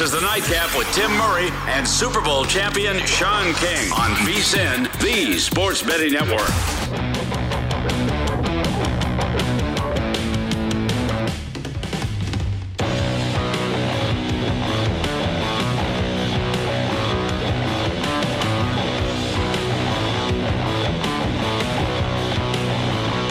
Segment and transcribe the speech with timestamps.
[0.00, 4.90] This is the Nightcap with Tim Murray and Super Bowl champion Sean King on VSIN,
[5.02, 6.40] the Sports Betting Network.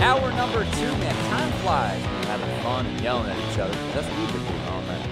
[0.03, 1.29] Hour number two, man.
[1.31, 1.99] Time flies.
[2.27, 3.73] Having fun and yelling at each other.
[3.91, 4.38] That's what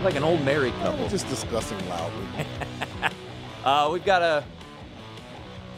[0.03, 1.07] Like an old married couple.
[1.09, 2.25] Just discussing loudly.
[3.65, 4.45] Uh, we've got a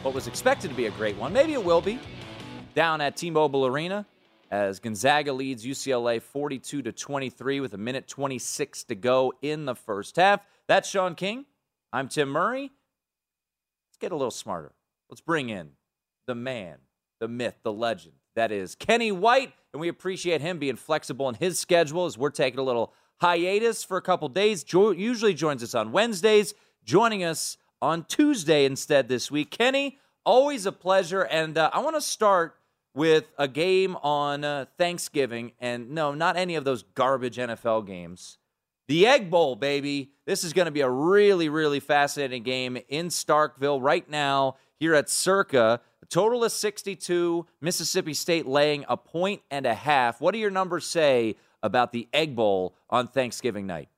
[0.02, 1.32] what was expected to be a great one.
[1.32, 1.98] Maybe it will be
[2.72, 4.06] down at T-Mobile Arena
[4.48, 9.74] as Gonzaga leads UCLA 42 to 23 with a minute 26 to go in the
[9.74, 10.40] first half.
[10.68, 11.46] That's Sean King.
[11.92, 12.70] I'm Tim Murray.
[13.88, 14.70] Let's get a little smarter.
[15.08, 15.70] Let's bring in
[16.28, 16.76] the man,
[17.18, 18.14] the myth, the legend.
[18.36, 22.30] That is Kenny White, and we appreciate him being flexible in his schedule as we're
[22.30, 24.64] taking a little hiatus for a couple days.
[24.64, 26.54] Jo- usually joins us on Wednesdays,
[26.84, 29.50] joining us on Tuesday instead this week.
[29.50, 31.22] Kenny, always a pleasure.
[31.22, 32.56] And uh, I want to start
[32.94, 35.52] with a game on uh, Thanksgiving.
[35.60, 38.38] And no, not any of those garbage NFL games.
[38.88, 40.10] The Egg Bowl, baby.
[40.26, 44.94] This is going to be a really, really fascinating game in Starkville right now here
[44.94, 45.80] at Circa.
[46.00, 47.46] The total is 62.
[47.60, 50.20] Mississippi State laying a point and a half.
[50.20, 53.88] What do your numbers say about the Egg Bowl on Thanksgiving night?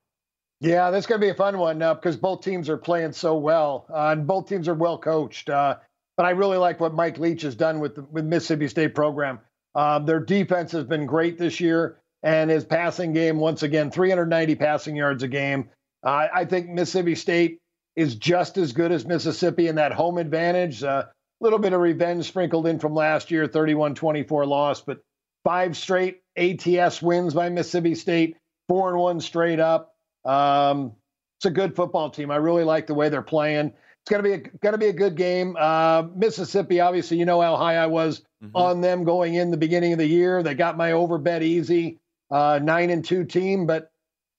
[0.60, 3.36] Yeah, that's going to be a fun one uh, because both teams are playing so
[3.36, 5.50] well, uh, and both teams are well coached.
[5.50, 5.76] Uh,
[6.16, 9.40] but I really like what Mike Leach has done with the with Mississippi State program.
[9.74, 14.54] Um, their defense has been great this year, and his passing game once again 390
[14.54, 15.68] passing yards a game.
[16.04, 17.58] Uh, I think Mississippi State
[17.96, 20.84] is just as good as Mississippi in that home advantage.
[20.84, 25.00] A little bit of revenge sprinkled in from last year, 31-24 loss, but
[25.44, 28.36] five straight ATS wins by Mississippi State,
[28.68, 29.94] four and one straight up.
[30.24, 30.92] Um,
[31.38, 32.30] it's a good football team.
[32.30, 33.72] I really like the way they're playing.
[34.02, 35.56] It's gonna be a, gonna be a good game.
[35.58, 38.56] Uh, Mississippi, obviously, you know how high I was mm-hmm.
[38.56, 40.42] on them going in the beginning of the year.
[40.42, 42.00] They got my over bet easy,
[42.30, 43.92] uh, nine and two team, but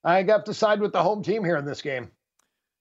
[0.04, 2.12] I got to side with the home team here in this game.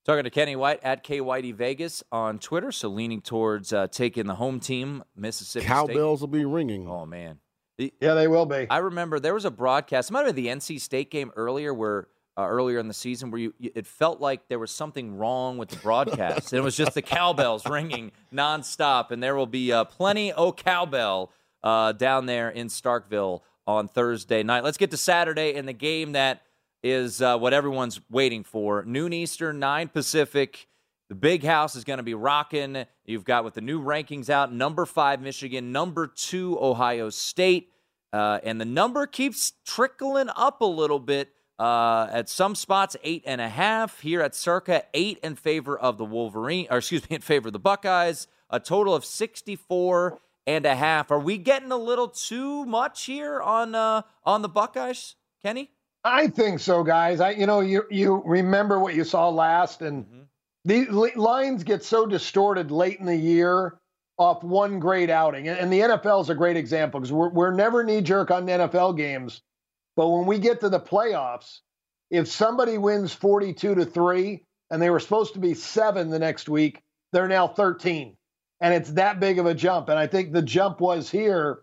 [0.05, 4.27] Talking to Kenny White at K Whitey Vegas on Twitter, so leaning towards uh, taking
[4.27, 5.67] the home team, Mississippi.
[5.67, 6.29] Cowbells State.
[6.29, 6.89] will be ringing.
[6.89, 7.39] Oh man,
[7.83, 8.67] the, yeah, they will be.
[8.71, 10.11] I remember there was a broadcast.
[10.11, 13.31] It might have been the NC State game earlier where uh, earlier in the season
[13.31, 16.53] where you, it felt like there was something wrong with the broadcast.
[16.53, 20.57] and it was just the cowbells ringing nonstop, and there will be uh, plenty of
[20.57, 21.33] cowbell
[21.63, 24.65] uh, down there in Starkville on Thursday night.
[24.65, 26.43] Let's get to Saturday and the game that
[26.83, 28.85] is uh, what everyone's waiting for.
[28.85, 30.69] Noon Eastern, nine Pacific.
[31.09, 32.87] The big house is going to be rocking.
[33.05, 37.72] You've got with the new rankings out, number five Michigan, number two Ohio State.
[38.13, 41.33] Uh, and the number keeps trickling up a little bit.
[41.59, 44.01] Uh, at some spots, eight and a half.
[44.01, 47.53] Here at Circa, eight in favor of the Wolverine, or excuse me, in favor of
[47.53, 48.27] the Buckeyes.
[48.51, 51.11] A total of 64 and a half.
[51.11, 55.71] Are we getting a little too much here on uh, on the Buckeyes, Kenny?
[56.05, 57.21] I think so, guys.
[57.21, 60.23] I, you know, you you remember what you saw last, and mm-hmm.
[60.65, 63.79] these lines get so distorted late in the year
[64.19, 67.83] off one great outing, and the NFL is a great example because we're we're never
[67.85, 69.43] knee jerk on NFL games
[69.97, 71.61] but when we get to the playoffs,
[72.11, 76.49] if somebody wins 42 to 3 and they were supposed to be 7 the next
[76.49, 76.83] week,
[77.13, 78.17] they're now 13.
[78.61, 79.89] And it's that big of a jump.
[79.89, 81.63] And I think the jump was here.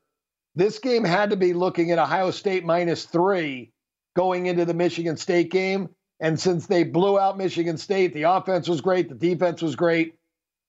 [0.55, 3.71] This game had to be looking at Ohio State minus 3
[4.15, 5.89] going into the Michigan State game.
[6.19, 10.15] And since they blew out Michigan State, the offense was great, the defense was great.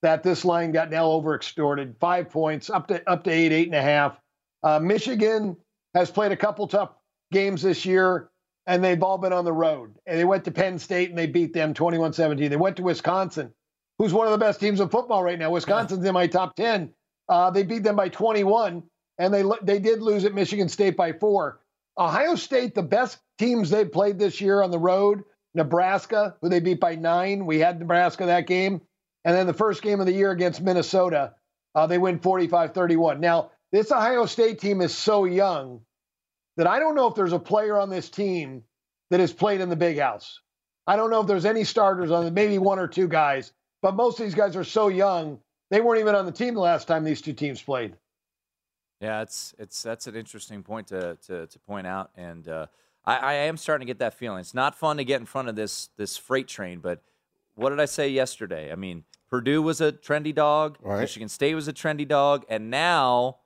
[0.02, 3.66] That this line got now over extorted, five points up to up to eight, eight
[3.66, 4.18] and a half.
[4.62, 5.56] Uh, Michigan
[5.94, 6.90] has played a couple tough
[7.32, 8.30] games this year,
[8.66, 9.94] and they've all been on the road.
[10.06, 12.50] And they went to Penn State and they beat them 21 17.
[12.50, 13.52] They went to Wisconsin,
[13.98, 15.50] who's one of the best teams in football right now.
[15.50, 16.92] Wisconsin's in my top 10.
[17.28, 18.82] Uh, they beat them by 21,
[19.18, 21.60] and they, they did lose at Michigan State by four.
[21.96, 25.22] Ohio State, the best teams they've played this year on the road,
[25.54, 27.46] Nebraska, who they beat by nine.
[27.46, 28.80] We had Nebraska that game.
[29.24, 31.34] And then the first game of the year against Minnesota,
[31.74, 33.20] uh, they win 45 31.
[33.20, 35.82] Now, this Ohio State team is so young
[36.56, 38.64] that I don't know if there's a player on this team
[39.10, 40.40] that has played in the big house.
[40.86, 43.52] I don't know if there's any starters on it, maybe one or two guys,
[43.82, 45.38] but most of these guys are so young,
[45.70, 47.94] they weren't even on the team the last time these two teams played.
[49.00, 52.66] Yeah, it's it's that's an interesting point to to, to point out, and uh,
[53.04, 54.40] I, I am starting to get that feeling.
[54.40, 57.02] It's not fun to get in front of this this freight train, but
[57.60, 58.72] what did I say yesterday?
[58.72, 61.00] I mean, Purdue was a trendy dog, right.
[61.00, 63.38] Michigan State was a trendy dog, and now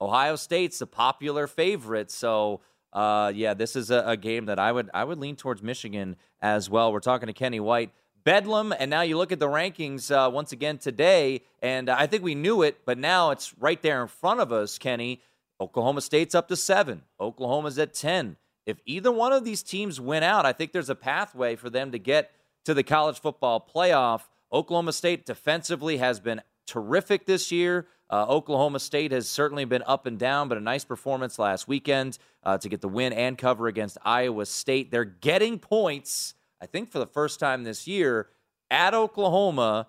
[0.00, 2.60] Ohio State's a popular favorite, so
[2.92, 6.16] uh, yeah, this is a, a, game that I would I would lean towards Michigan
[6.40, 6.90] as well.
[6.90, 7.90] We're talking to Kenny White,
[8.24, 12.22] Bedlam, and now you look at the rankings uh, once again today, and I think
[12.22, 15.20] we knew it, but now it's right there in front of us, Kenny.
[15.60, 17.02] Oklahoma State's up to seven.
[17.20, 18.36] Oklahoma's at ten.
[18.64, 21.92] If either one of these teams win out, I think there's a pathway for them
[21.92, 22.30] to get
[22.68, 24.24] to the college football playoff.
[24.52, 27.86] Oklahoma State defensively has been terrific this year.
[28.10, 32.18] Uh, Oklahoma State has certainly been up and down, but a nice performance last weekend
[32.44, 34.90] uh, to get the win and cover against Iowa State.
[34.90, 38.28] They're getting points, I think, for the first time this year
[38.70, 39.86] at Oklahoma.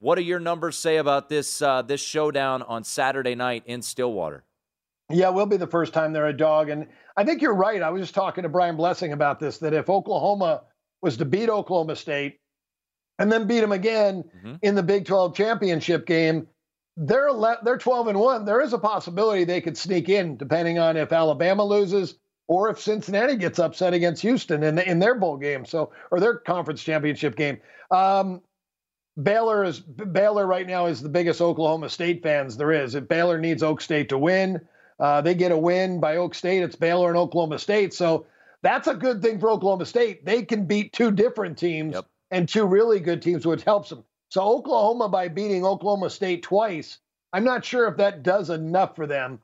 [0.00, 4.42] What do your numbers say about this uh, this showdown on Saturday night in Stillwater?
[5.08, 7.80] Yeah, will be the first time they're a dog, and I think you're right.
[7.80, 9.58] I was just talking to Brian Blessing about this.
[9.58, 10.62] That if Oklahoma
[11.02, 12.38] was to beat Oklahoma State
[13.18, 14.54] and then beat them again mm-hmm.
[14.62, 16.46] in the Big 12 championship game,
[16.96, 20.78] they're ele- they're 12 and 1 there is a possibility they could sneak in depending
[20.78, 22.16] on if alabama loses
[22.48, 26.20] or if cincinnati gets upset against houston in, the, in their bowl game so or
[26.20, 27.58] their conference championship game.
[27.90, 28.42] Um,
[29.22, 32.94] baylor is baylor right now is the biggest oklahoma state fans there is.
[32.94, 34.60] If baylor needs oak state to win
[35.00, 36.62] uh, they get a win by oak state.
[36.62, 38.26] It's baylor and oklahoma state so
[38.62, 42.06] that's a good thing for oklahoma state they can beat two different teams yep.
[42.30, 46.98] and two really good teams which helps them so Oklahoma, by beating Oklahoma State twice,
[47.34, 49.40] I'm not sure if that does enough for them.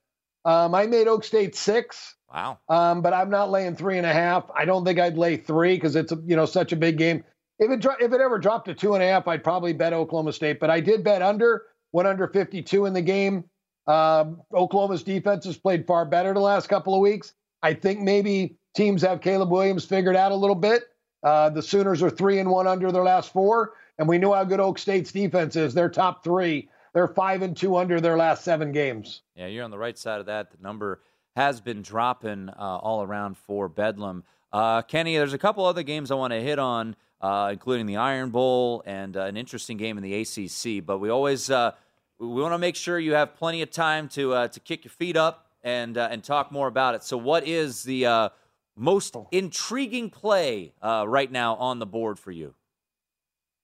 [0.47, 2.17] Um, I made Oak State six.
[2.33, 2.59] Wow.
[2.71, 4.51] Um, but I'm not laying three and a half.
[4.57, 7.23] I don't think I'd lay three because it's you know such a big game.
[7.59, 10.33] If it if it ever dropped to two and a half, I'd probably bet Oklahoma
[10.33, 10.59] State.
[10.59, 11.67] But I did bet under.
[11.93, 13.45] Went under 52 in the game.
[13.87, 17.35] Um, Oklahoma's defense has played far better the last couple of weeks.
[17.63, 20.85] I think maybe teams have Caleb Williams figured out a little bit.
[21.23, 23.75] Uh, the Sooners are three and one under their last four.
[23.99, 25.75] And we know how good Oak State's defense is.
[25.75, 26.69] They're top three.
[26.95, 29.23] They're five and two under their last seven games.
[29.35, 30.51] Yeah, you're on the right side of that.
[30.51, 31.01] The number
[31.37, 34.25] has been dropping uh, all around for Bedlam.
[34.53, 37.97] Uh, Kenny, there's a couple other games I want to hit on, uh, including the
[37.97, 40.85] Iron Bowl and uh, an interesting game in the ACC.
[40.85, 41.73] But we always uh,
[42.19, 45.17] we want to make sure you have plenty of time to to kick your feet
[45.17, 47.03] up and and talk more about it.
[47.03, 48.31] So, what is the
[48.79, 52.55] most intriguing play right now on the board for you?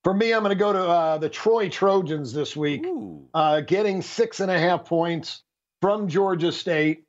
[0.05, 2.85] For me, I'm going to go to uh, the Troy Trojans this week,
[3.33, 5.41] uh, getting six and a half points
[5.81, 7.05] from Georgia State.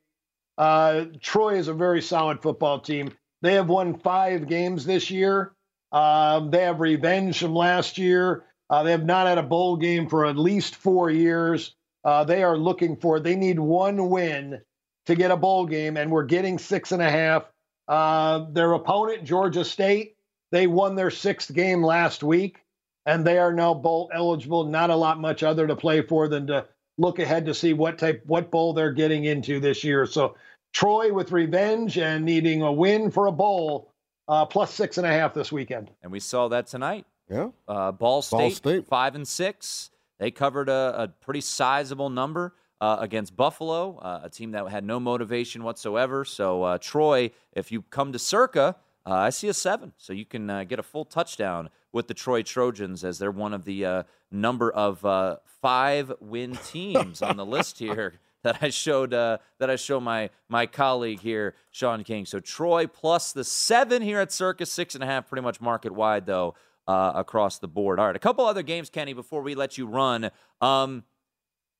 [0.57, 3.11] Uh, Troy is a very solid football team.
[3.43, 5.53] They have won five games this year.
[5.91, 8.45] Um, they have revenge from last year.
[8.67, 11.75] Uh, they have not had a bowl game for at least four years.
[12.03, 14.59] Uh, they are looking for, they need one win
[15.05, 17.43] to get a bowl game, and we're getting six and a half.
[17.87, 20.15] Uh, their opponent, Georgia State,
[20.51, 22.63] they won their sixth game last week
[23.05, 24.65] and they are now bowl eligible.
[24.65, 26.65] Not a lot much other to play for than to
[26.97, 30.05] look ahead to see what type what bowl they're getting into this year.
[30.05, 30.35] So
[30.73, 33.93] Troy with revenge and needing a win for a bowl,
[34.27, 35.89] uh, plus six and a half this weekend.
[36.03, 37.05] And we saw that tonight.
[37.29, 37.49] Yeah.
[37.67, 38.87] Uh, Ball, State, Ball State.
[38.87, 39.89] five and six.
[40.19, 44.83] They covered a, a pretty sizable number uh, against Buffalo, uh, a team that had
[44.83, 46.23] no motivation whatsoever.
[46.25, 49.93] So uh, Troy, if you come to Circa, uh, I see a seven.
[49.97, 53.53] So you can uh, get a full touchdown with the Troy Trojans as they're one
[53.53, 58.69] of the uh, number of uh, five win teams on the list here that I
[58.69, 62.25] showed uh, that I show my my colleague here, Sean King.
[62.25, 65.93] So Troy plus the seven here at Circus, six and a half, pretty much market
[65.93, 66.55] wide though
[66.87, 67.99] uh, across the board.
[67.99, 70.31] All right, a couple other games, Kenny, before we let you run.
[70.61, 71.03] Um,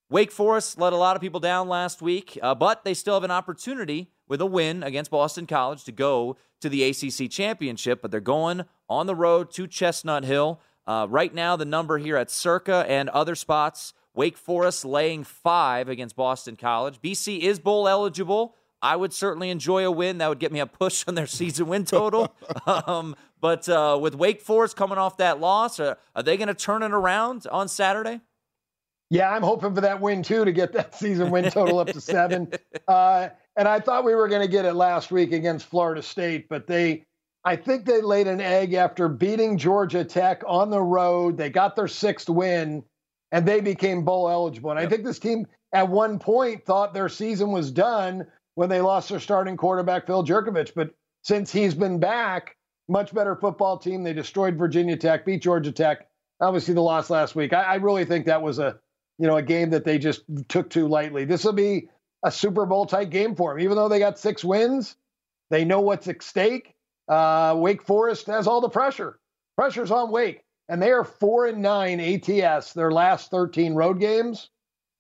[0.10, 3.26] Wake Forest let a lot of people down last week, uh, but they still have
[3.26, 8.02] an opportunity with a win against Boston College to go to the ACC championship.
[8.02, 10.62] But they're going on the road to Chestnut Hill.
[10.86, 15.90] Uh, right now, the number here at Circa and other spots Wake Forest laying five
[15.90, 17.00] against Boston College.
[17.02, 18.56] BC is bowl eligible.
[18.82, 20.18] I would certainly enjoy a win.
[20.20, 22.34] That would get me a push on their season win total.
[22.66, 26.54] um, but uh, with Wake Forest coming off that loss, uh, are they going to
[26.54, 28.22] turn it around on Saturday?
[29.10, 32.02] Yeah, I'm hoping for that win too to get that season win total up to
[32.02, 32.52] seven.
[32.88, 36.48] Uh, and I thought we were going to get it last week against Florida State,
[36.48, 37.04] but they,
[37.44, 41.36] I think they laid an egg after beating Georgia Tech on the road.
[41.36, 42.82] They got their sixth win,
[43.34, 44.72] and they became bowl eligible.
[44.72, 44.88] And yep.
[44.88, 49.10] I think this team at one point thought their season was done when they lost
[49.10, 50.72] their starting quarterback Phil Jurkovec.
[50.74, 50.92] But
[51.24, 52.56] since he's been back,
[52.88, 54.04] much better football team.
[54.04, 56.08] They destroyed Virginia Tech, beat Georgia Tech.
[56.40, 57.54] Obviously, the loss last week.
[57.54, 58.80] I, I really think that was a
[59.18, 61.26] you know, a game that they just took too lightly.
[61.26, 61.90] This will be
[62.24, 63.62] a Super Bowl type game for them.
[63.62, 64.96] Even though they got six wins,
[65.50, 66.76] they know what's at stake.
[67.08, 69.20] Uh, Wake Forest has all the pressure.
[69.56, 74.50] Pressure's on Wake, and they are four and nine ATS their last 13 road games.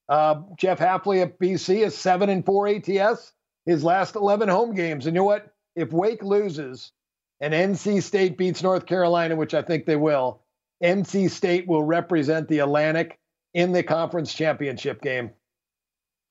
[0.09, 3.33] Uh, Jeff Hafley at BC is seven and four ATS
[3.67, 5.05] his last 11 home games.
[5.05, 5.51] And you know what?
[5.75, 6.91] If Wake loses
[7.41, 10.41] and NC State beats North Carolina, which I think they will,
[10.81, 13.19] NC State will represent the Atlantic
[13.53, 15.31] in the conference championship game.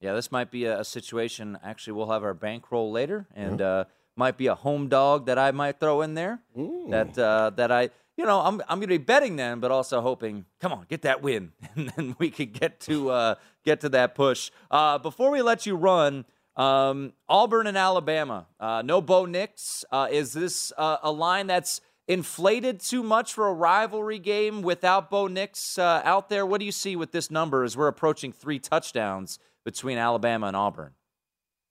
[0.00, 1.58] Yeah, this might be a, situation.
[1.62, 5.50] Actually, we'll have our bankroll later, and uh, might be a home dog that I
[5.52, 6.40] might throw in there.
[6.58, 6.88] Ooh.
[6.90, 10.02] That uh, that I, you know, I'm I'm going to be betting them, but also
[10.02, 13.88] hoping, come on, get that win, and then we could get to uh, get to
[13.90, 14.50] that push.
[14.70, 18.46] Uh, before we let you run, um, Auburn and Alabama.
[18.58, 19.84] Uh, no Bo Nix.
[19.90, 25.10] Uh, is this uh, a line that's inflated too much for a rivalry game without
[25.10, 26.46] Bo Nix uh, out there?
[26.46, 30.56] What do you see with this number as we're approaching three touchdowns between Alabama and
[30.56, 30.92] Auburn?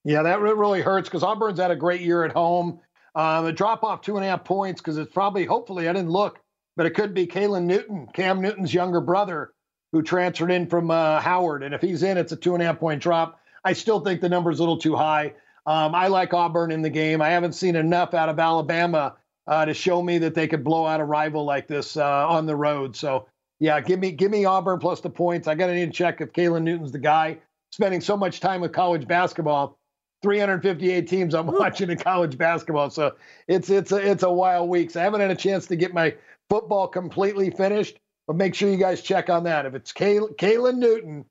[0.04, 2.80] Yeah, that really hurts because Auburn's had a great year at home.
[3.16, 6.12] Um, a drop off two and a half points because it's probably, hopefully, I didn't
[6.12, 6.40] look,
[6.76, 9.54] but it could be Caylin Newton, Cam Newton's younger brother,
[9.94, 11.64] who transferred in from uh, Howard.
[11.64, 13.40] And if he's in, it's a two and a half point drop.
[13.64, 15.34] I still think the number's a little too high.
[15.66, 17.22] Um, I like Auburn in the game.
[17.22, 19.16] I haven't seen enough out of Alabama
[19.48, 22.46] uh, to show me that they could blow out a rival like this uh, on
[22.46, 22.96] the road.
[22.96, 23.28] So
[23.60, 25.48] yeah, give me give me Auburn plus the points.
[25.48, 27.38] I got to need to check if Caylin Newton's the guy.
[27.72, 29.78] Spending so much time with college basketball,
[30.24, 32.90] 358 teams I'm watching in college basketball.
[32.90, 33.16] So
[33.48, 34.92] it's it's a it's a wild week.
[34.92, 36.16] So I haven't had a chance to get my
[36.50, 39.66] football completely finished, but make sure you guys check on that.
[39.66, 41.26] If it's Caylin Newton,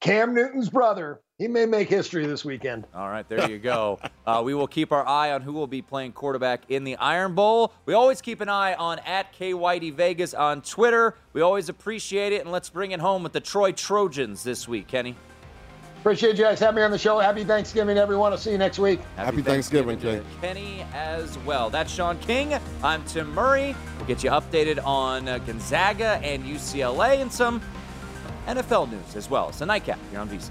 [0.00, 2.86] Cam Newton's brother, he may make history this weekend.
[2.94, 3.98] All right, there you go.
[4.26, 7.34] uh, we will keep our eye on who will be playing quarterback in the Iron
[7.34, 7.72] Bowl.
[7.86, 11.16] We always keep an eye on at K Whitey Vegas on Twitter.
[11.32, 14.86] We always appreciate it, and let's bring it home with the Troy Trojans this week,
[14.86, 15.16] Kenny.
[16.00, 17.18] Appreciate you guys having me on the show.
[17.18, 18.30] Happy Thanksgiving, everyone.
[18.30, 19.00] I'll see you next week.
[19.16, 21.70] Happy, Happy Thanksgiving, Thanksgiving Kenny as well.
[21.70, 22.54] That's Sean King.
[22.82, 23.74] I'm Tim Murray.
[23.96, 27.60] We'll get you updated on uh, Gonzaga and UCLA and some
[28.46, 29.48] NFL news as well.
[29.48, 30.50] It's a nightcap here on VSiN.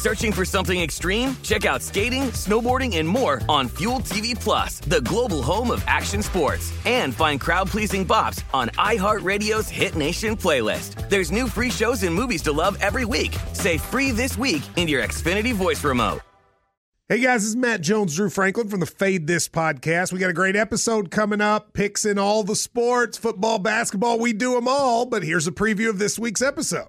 [0.00, 1.36] Searching for something extreme?
[1.42, 6.22] Check out skating, snowboarding, and more on Fuel TV Plus, the global home of action
[6.22, 6.72] sports.
[6.86, 11.10] And find crowd-pleasing bops on iHeartRadio's Hit Nation playlist.
[11.10, 13.36] There's new free shows and movies to love every week.
[13.52, 16.20] Say free this week in your Xfinity voice remote.
[17.10, 20.14] Hey guys, this is Matt Jones, Drew Franklin from the Fade This podcast.
[20.14, 24.32] We got a great episode coming up, picks in all the sports, football, basketball, we
[24.32, 25.04] do them all.
[25.04, 26.88] But here's a preview of this week's episode.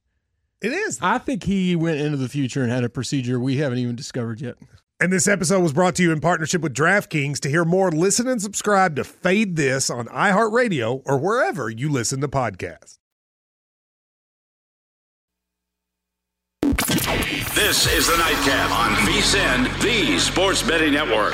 [0.61, 0.99] It is.
[1.01, 4.41] I think he went into the future and had a procedure we haven't even discovered
[4.41, 4.55] yet.
[4.99, 7.39] And this episode was brought to you in partnership with DraftKings.
[7.39, 12.21] To hear more, listen and subscribe to Fade This on iHeartRadio or wherever you listen
[12.21, 12.99] to podcasts.
[17.55, 21.33] This is the Nightcap on VSIN, the Sports Betting Network.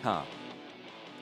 [0.00, 0.26] vsin.com.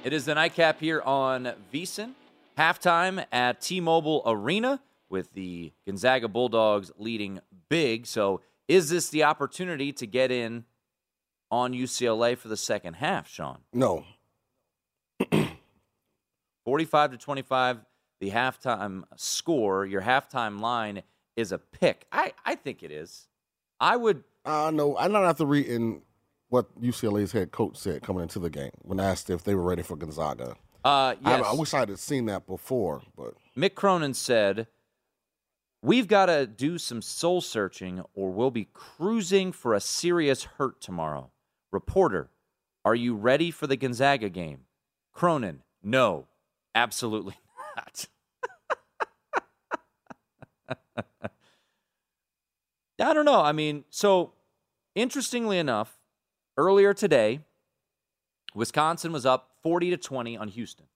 [0.05, 2.13] It is the nightcap here on VSIN.
[2.57, 8.07] Halftime at T Mobile Arena with the Gonzaga Bulldogs leading big.
[8.07, 10.65] So, is this the opportunity to get in
[11.51, 13.59] on UCLA for the second half, Sean?
[13.73, 14.05] No.
[16.65, 17.79] 45 to 25,
[18.21, 21.03] the halftime score, your halftime line
[21.37, 22.07] is a pick.
[22.13, 23.29] I, I think it is.
[23.81, 24.25] I would.
[24.45, 26.03] Uh, no, I'm not after reading
[26.49, 29.83] what UCLA's head coach said coming into the game when asked if they were ready
[29.83, 30.57] for Gonzaga.
[30.85, 31.45] Uh, yes.
[31.45, 34.69] I, I wish I had seen that before, but Mick Cronin said,
[35.81, 40.81] We've got to do some soul searching or we'll be cruising for a serious hurt
[40.81, 41.31] tomorrow.
[41.71, 42.31] Reporter,
[42.85, 44.63] are you ready for the Gonzaga game?
[45.13, 46.27] Cronin, no,
[46.75, 47.37] absolutely
[47.77, 48.07] not.
[53.01, 53.41] I don't know.
[53.41, 54.33] I mean, so
[54.97, 55.98] interestingly enough,
[56.59, 57.41] earlier today,
[58.55, 60.87] Wisconsin was up 40 to 20 on Houston.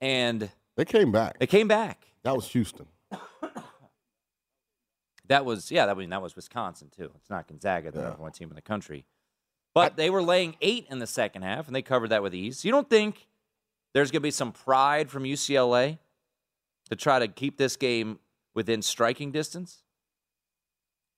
[0.00, 1.38] And they came back.
[1.38, 2.06] They came back.
[2.22, 2.86] That was Houston.
[5.26, 7.10] That was yeah, that was that was Wisconsin too.
[7.16, 9.04] It's not Gonzaga, the number one team in the country.
[9.74, 12.64] But they were laying eight in the second half, and they covered that with ease.
[12.64, 13.28] You don't think
[13.92, 15.98] there's going to be some pride from UCLA
[16.88, 18.18] to try to keep this game
[18.54, 19.82] within striking distance?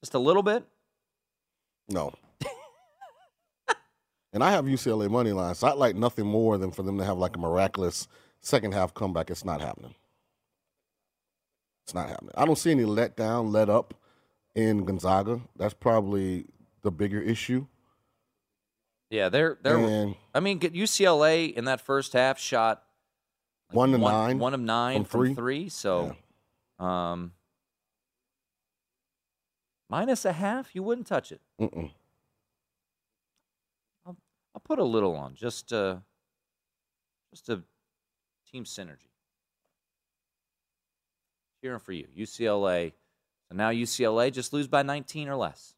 [0.03, 0.65] Just a little bit?
[1.89, 2.13] No.
[4.33, 7.05] And I have UCLA money line, so I'd like nothing more than for them to
[7.05, 8.09] have like a miraculous
[8.41, 9.31] second half comeback.
[9.31, 9.95] It's not happening.
[11.85, 12.33] It's not happening.
[12.37, 13.95] I don't see any let down, let up
[14.55, 15.41] in Gonzaga.
[15.57, 16.47] That's probably
[16.83, 17.67] the bigger issue.
[19.11, 19.79] Yeah, they're they're.
[19.79, 22.85] And- I mean, get UCLA in that first half shot
[23.71, 25.35] like, One to nine one of nine from from three.
[25.35, 25.69] three.
[25.69, 26.15] So,
[26.79, 27.33] um,
[29.89, 31.41] minus a half, you wouldn't touch it.
[31.61, 31.91] Mm-mm.
[34.55, 35.97] I'll, put a little on just uh,
[37.33, 37.63] just a
[38.51, 39.09] team synergy.
[41.63, 42.93] Cheering for you, UCLA.
[43.49, 45.75] So now UCLA just lose by 19 or less.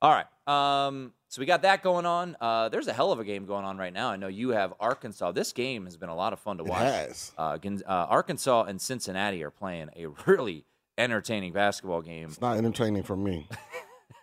[0.00, 0.26] All right.
[0.46, 2.36] Um, so we got that going on.
[2.40, 4.10] Uh, there's a hell of a game going on right now.
[4.10, 5.32] I know you have Arkansas.
[5.32, 6.82] This game has been a lot of fun to It watch.
[6.82, 7.32] has.
[7.38, 10.64] Uh, uh, Arkansas and Cincinnati are playing a really
[10.98, 12.28] entertaining basketball game.
[12.28, 13.48] It's not entertaining for me.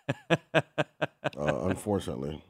[0.30, 0.60] uh,
[1.36, 2.44] unfortunately.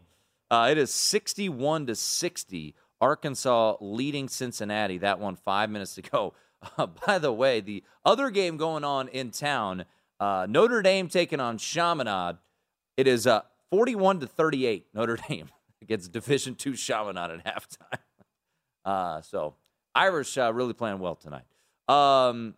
[0.50, 2.74] Uh, it is 61 to 60.
[3.00, 4.98] Arkansas leading Cincinnati.
[4.98, 6.34] That one five minutes to go.
[6.76, 9.86] Uh, by the way, the other game going on in town,
[10.20, 12.36] uh, Notre Dame taking on Chaminade.
[12.98, 14.88] It is uh, 41 to 38.
[14.94, 15.48] Notre Dame
[15.80, 17.98] against Division Two Chaminade at halftime.
[18.82, 19.54] Uh, so
[19.94, 21.44] Irish uh, really playing well tonight.
[21.86, 22.54] Um,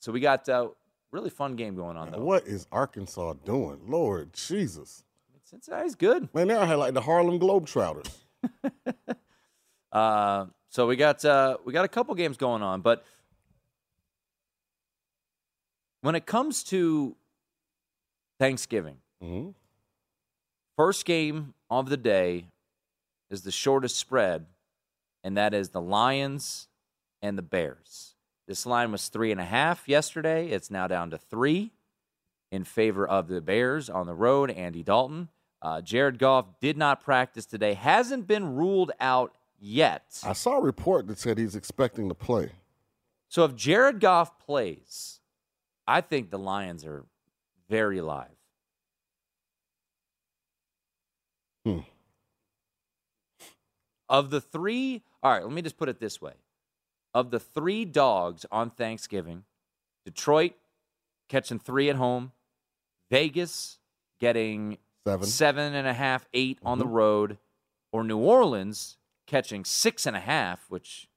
[0.00, 0.68] so we got uh,
[1.12, 2.18] really fun game going on though.
[2.18, 3.78] What is Arkansas doing?
[3.86, 5.04] Lord Jesus.
[5.50, 6.28] Cincinnati's good.
[6.34, 8.10] Man, they're like the Harlem Globetrotters.
[9.90, 13.06] Uh, so we got uh, we got a couple games going on, but
[16.02, 17.16] when it comes to
[18.38, 19.50] Thanksgiving, Mm-hmm.
[20.76, 22.44] first game of the day
[23.30, 24.44] is the shortest spread,
[25.24, 26.68] and that is the Lions
[27.22, 28.14] and the Bears.
[28.46, 30.48] This line was three and a half yesterday.
[30.50, 31.72] It's now down to three
[32.52, 34.50] in favor of the Bears on the road.
[34.50, 35.30] Andy Dalton.
[35.60, 40.20] Uh, Jared Goff did not practice today, hasn't been ruled out yet.
[40.24, 42.52] I saw a report that said he's expecting to play.
[43.28, 45.20] So if Jared Goff plays,
[45.86, 47.04] I think the Lions are
[47.68, 48.28] very live.
[51.64, 51.80] Hmm.
[54.08, 56.32] Of the three, all right, let me just put it this way.
[57.12, 59.44] Of the three dogs on Thanksgiving,
[60.04, 60.52] Detroit
[61.28, 62.32] catching three at home,
[63.10, 63.78] Vegas
[64.18, 65.26] getting Seven.
[65.26, 67.38] seven and a half, eight on the road,
[67.92, 71.08] or New Orleans catching six and a half, which,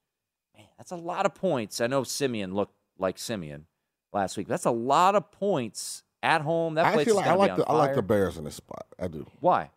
[0.56, 1.80] man, that's a lot of points.
[1.80, 3.66] I know Siemian looked like Siemian
[4.12, 4.48] last week.
[4.48, 6.74] That's a lot of points at home.
[6.74, 8.86] That I place like, I like the on I like the Bears in this spot.
[8.98, 9.26] I do.
[9.40, 9.70] Why?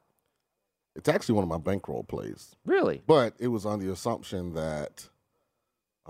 [0.96, 2.56] It's actually one of my bankroll plays.
[2.66, 3.02] Really?
[3.06, 5.10] But it was on the assumption that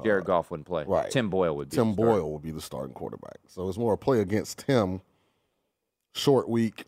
[0.04, 0.84] Jared Goff wouldn't play.
[0.84, 1.12] Uh, right.
[1.12, 1.76] Tim Boyle would be.
[1.78, 1.96] Tim.
[1.96, 3.40] Boyle will be the starting quarterback.
[3.48, 5.02] So it's more a play against him.
[6.14, 6.86] Short week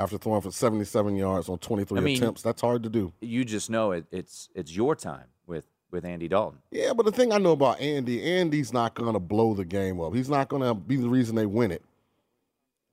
[0.00, 2.42] after throwing for 77 yards on 23 I mean- attempts.
[2.42, 3.12] That's hard to do.
[3.20, 6.60] You just know it, it's it's your time with with Andy Dalton.
[6.70, 10.00] Yeah, but the thing I know about Andy, Andy's not going to blow the game
[10.00, 10.14] up.
[10.14, 11.82] He's not going to be the reason they win it.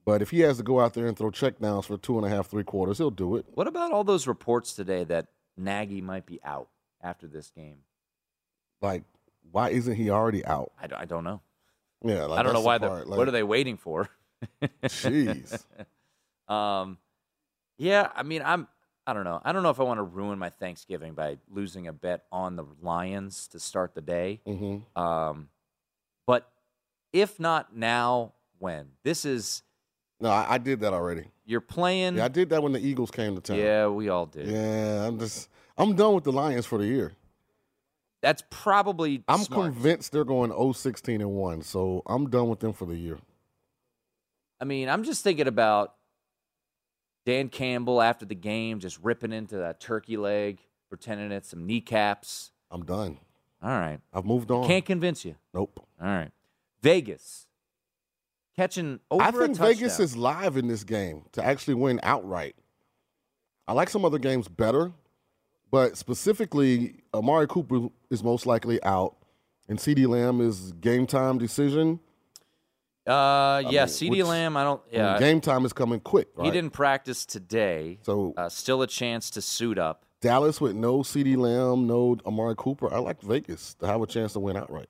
[0.04, 2.30] But if he has to go out there and throw checkdowns for two and a
[2.30, 3.46] half, three quarters, he'll do it.
[3.54, 6.70] What about all those reports today that Nagy might be out
[7.02, 7.80] after this game?
[8.82, 9.04] Like,
[9.52, 10.72] why isn't he already out?
[10.82, 11.42] I, don't- I don't know.
[12.04, 12.78] Yeah, like, I don't know why.
[12.78, 14.10] part, what are they waiting for?
[14.84, 15.64] Jeez.
[16.48, 16.98] Um,
[17.78, 18.10] yeah.
[18.16, 18.68] I mean, I'm.
[19.06, 19.42] I don't know.
[19.46, 22.58] I don't know if I want to ruin my Thanksgiving by losing a bet on
[22.58, 24.42] the Lions to start the day.
[24.46, 25.02] Mm-hmm.
[25.02, 25.48] Um,
[26.26, 26.52] but
[27.14, 28.88] if not now, when?
[29.04, 29.64] This is
[30.20, 31.26] No, I, I did that already.
[31.46, 32.18] you're playing.
[32.18, 33.58] Yeah, I did that when the Eagles came to town.
[33.58, 34.48] Yeah, we all did.
[34.48, 37.14] Yeah, I'm just I'm done with the Lions for the year.
[38.22, 39.24] That's probably.
[39.28, 39.74] I'm smart.
[39.74, 43.20] convinced they're going 0-16 and 1, so I'm done with them for the year.
[44.60, 45.94] I mean, I'm just thinking about
[47.28, 52.52] Dan Campbell after the game, just ripping into that turkey leg, pretending it's some kneecaps.
[52.72, 53.18] I'm done.
[53.62, 54.00] All right.
[54.14, 54.66] I've moved on.
[54.66, 55.36] Can't convince you.
[55.54, 55.86] Nope.
[56.02, 56.32] All right.
[56.82, 57.48] Vegas
[58.56, 62.56] catching over I think Vegas is live in this game to actually win outright.
[63.68, 64.94] I like some other games better,
[65.70, 69.18] but specifically, Amari Cooper is most likely out,
[69.68, 72.00] and CeeDee Lamb is game time decision.
[73.08, 74.58] Uh, yeah, mean, CeeDee which- Lamb.
[74.58, 74.82] I don't.
[74.92, 76.28] I mean, Yeah, game time is coming quick.
[76.36, 76.46] Right?
[76.46, 78.00] he didn't practice today.
[78.04, 80.04] So Uh, still a chance to suit up.
[80.20, 82.92] Dallas with no CeeDee Lamb, no Amari Cooper.
[82.94, 84.90] I like Vegas to have a chance to win outright.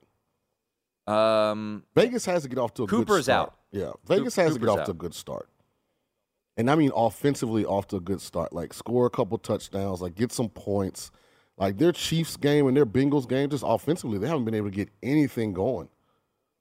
[1.06, 3.48] Um, Vegas has to get off to a good Cooper's start.
[3.50, 3.54] out.
[3.70, 5.48] Yeah, Vegas has to get Cooper's off to a good start.
[6.56, 8.52] And I mean offensively off to a good start.
[8.52, 11.10] Like score a couple touchdowns, like get some points.
[11.56, 14.76] Like their Chiefs game and their Bengals game, just offensively, they haven't been able to
[14.76, 15.88] get anything going.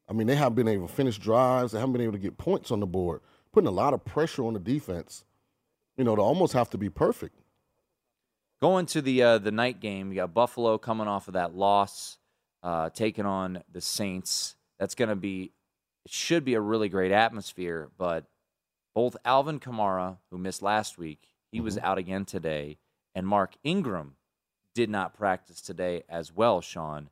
[0.09, 1.71] I mean, they haven't been able to finish drives.
[1.73, 4.45] They haven't been able to get points on the board, putting a lot of pressure
[4.45, 5.25] on the defense.
[5.97, 7.35] You know, to almost have to be perfect.
[8.61, 12.17] Going to the uh, the night game, you got Buffalo coming off of that loss,
[12.63, 14.55] uh, taking on the Saints.
[14.79, 15.51] That's going to be,
[16.05, 17.89] it should be a really great atmosphere.
[17.97, 18.25] But
[18.95, 21.19] both Alvin Kamara, who missed last week,
[21.51, 22.77] he was out again today,
[23.13, 24.15] and Mark Ingram
[24.73, 26.61] did not practice today as well.
[26.61, 27.09] Sean,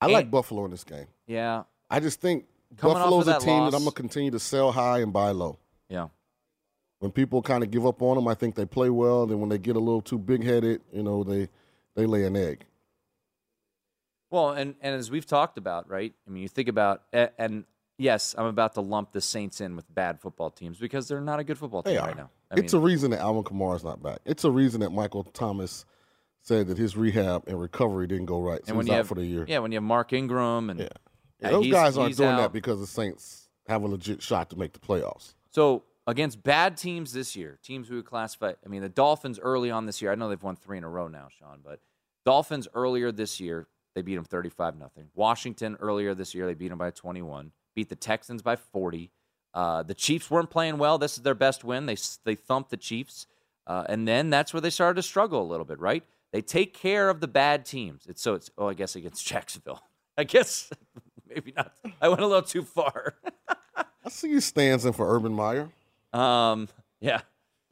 [0.00, 1.06] I And- like Buffalo in this game.
[1.26, 4.38] yeah, I just think Coming Buffalo's of a team loss- that I'm gonna continue to
[4.38, 5.58] sell high and buy low.
[5.88, 6.08] yeah.
[7.00, 9.26] When people kind of give up on them, I think they play well.
[9.26, 11.48] Then when they get a little too big headed, you know, they
[11.94, 12.66] they lay an egg.
[14.30, 16.12] Well, and and as we've talked about, right?
[16.26, 17.64] I mean, you think about and
[17.98, 21.40] yes, I'm about to lump the Saints in with bad football teams because they're not
[21.40, 22.30] a good football team right now.
[22.50, 24.18] I it's mean, a reason that Alvin Kamara's not back.
[24.24, 25.84] It's a reason that Michael Thomas
[26.42, 28.98] said that his rehab and recovery didn't go right, so and when he's you out
[28.98, 29.44] have for the year.
[29.48, 30.88] yeah, when you have Mark Ingram and Yeah.
[31.42, 32.36] Uh, Those guys aren't doing out.
[32.38, 35.34] that because the Saints have a legit shot to make the playoffs.
[35.50, 39.70] So against bad teams this year, teams we would classify, I mean, the Dolphins early
[39.70, 40.10] on this year.
[40.12, 41.80] I know they've won three in a row now, Sean, but
[42.24, 45.08] Dolphins earlier this year they beat them thirty-five nothing.
[45.14, 47.52] Washington earlier this year they beat them by twenty-one.
[47.74, 49.10] Beat the Texans by forty.
[49.52, 50.96] Uh, the Chiefs weren't playing well.
[50.98, 51.86] This is their best win.
[51.86, 53.26] They they thumped the Chiefs,
[53.66, 55.80] uh, and then that's where they started to struggle a little bit.
[55.80, 56.04] Right?
[56.32, 58.06] They take care of the bad teams.
[58.08, 59.82] It's so it's oh I guess against Jacksonville.
[60.16, 60.70] I guess
[61.34, 61.72] maybe not.
[62.00, 63.14] I went a little too far.
[63.76, 65.68] I see you stands in for Urban Meyer.
[66.12, 66.68] Um,
[67.00, 67.20] yeah.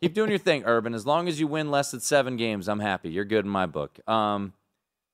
[0.00, 0.94] Keep doing your thing, Urban.
[0.94, 3.10] As long as you win less than seven games, I'm happy.
[3.10, 3.98] You're good in my book.
[4.08, 4.54] Um,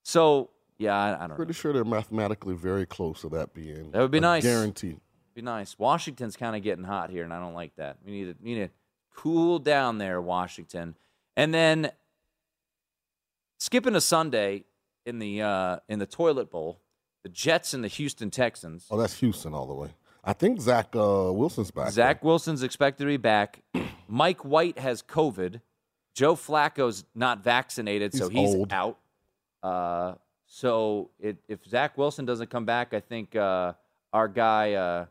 [0.05, 1.35] so yeah, I, I don't know.
[1.37, 4.45] Pretty sure they're mathematically very close to that being That would be nice.
[4.45, 5.01] Guaranteed.
[5.35, 5.79] Be nice.
[5.79, 7.99] Washington's kind of getting hot here, and I don't like that.
[8.05, 8.71] We need to we need to
[9.15, 10.97] cool down there, Washington,
[11.37, 11.91] and then
[13.59, 14.65] skipping a Sunday
[15.05, 16.81] in the uh, in the toilet bowl,
[17.29, 18.87] the Jets and the Houston Texans.
[18.91, 19.89] Oh, that's Houston all the way.
[20.25, 21.91] I think Zach uh, Wilson's back.
[21.93, 23.63] Zach Wilson's expected to be back.
[24.09, 25.61] Mike White has COVID.
[26.15, 28.73] Joe Flacco's not vaccinated, so He's he's old.
[28.73, 28.99] out.
[29.63, 30.15] Uh,
[30.47, 33.75] so it, if Zach Wilson doesn't come back, I think uh,
[34.13, 35.07] our guy uh,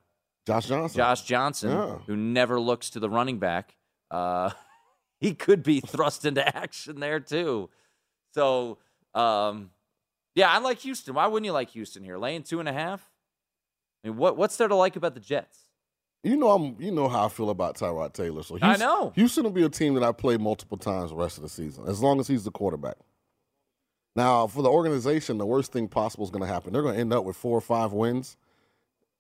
[0.46, 0.98] Josh Johnson.
[0.98, 1.98] Josh Johnson, Yeah.
[2.08, 3.76] who never looks to the running back,
[4.12, 4.50] uh,
[5.20, 7.70] he could be thrust into action there too.
[8.34, 8.78] So,
[9.14, 9.70] um,
[10.38, 11.16] yeah, I like Houston.
[11.16, 12.18] Why wouldn't you like Houston here?
[12.18, 13.10] Laying two and a half.
[14.04, 15.58] I mean, what what's there to like about the Jets?
[16.24, 16.76] You know I'm.
[16.80, 18.44] You know how I feel about Tyrod Taylor.
[18.44, 19.12] So I Houston, know.
[19.16, 21.86] Houston will be a team that I play multiple times the rest of the season,
[21.88, 22.98] as long as he's the quarterback.
[24.16, 26.72] Now, for the organization, the worst thing possible is going to happen.
[26.72, 28.38] They're going to end up with four or five wins.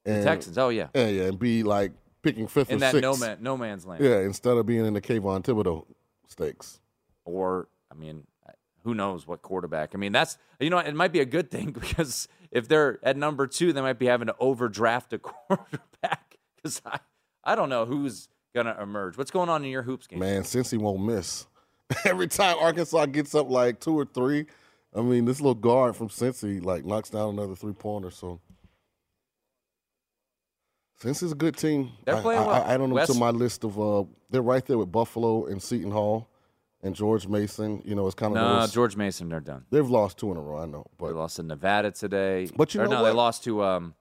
[0.05, 0.57] The Texans.
[0.57, 0.87] Oh yeah.
[0.93, 3.01] Yeah, yeah, and be like picking fifth in that sixth.
[3.01, 4.03] no man no man's land.
[4.03, 5.85] Yeah, instead of being in the Kayvon Thibodeaux
[6.27, 6.79] stakes.
[7.25, 8.25] Or I mean,
[8.87, 9.91] who knows what quarterback?
[9.93, 13.17] I mean, that's you know, it might be a good thing because if they're at
[13.17, 16.99] number two, they might be having to overdraft a quarterback because I
[17.43, 19.17] I don't know who's gonna emerge.
[19.17, 20.19] What's going on in your hoops game?
[20.19, 21.47] Man, since he won't miss.
[22.05, 24.45] Every time Arkansas gets up like two or three,
[24.95, 28.09] I mean, this little guard from Cincy like knocks down another three pointer.
[28.09, 28.39] So
[30.95, 31.91] since Cincy's a good team.
[32.05, 32.63] They're I, playing I, well.
[32.63, 33.77] I add them West- to my list of.
[33.77, 36.29] Uh, they're right there with Buffalo and Seton Hall
[36.83, 37.81] and George Mason.
[37.85, 39.65] You know, it's kind of No, those- George Mason, they're done.
[39.71, 40.59] They've lost two in a row.
[40.59, 42.49] I know, but They lost to Nevada today.
[42.55, 43.93] But you Or know no, they lost to um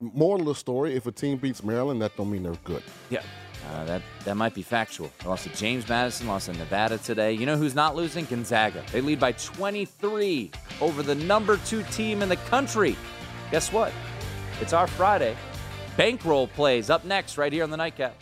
[0.00, 2.82] moral of the story: if a team beats Maryland, that don't mean they're good.
[3.10, 3.22] yeah.
[3.70, 5.10] Uh, that that might be factual.
[5.20, 7.34] They lost to James Madison, lost to Nevada today.
[7.34, 8.24] You know who's not losing?
[8.24, 8.82] Gonzaga.
[8.90, 10.50] They lead by 23
[10.80, 12.96] over the number two team in the country.
[13.50, 13.92] Guess what?
[14.60, 15.36] It's our Friday.
[15.96, 18.14] Bankroll plays up next right here on the Nightcap.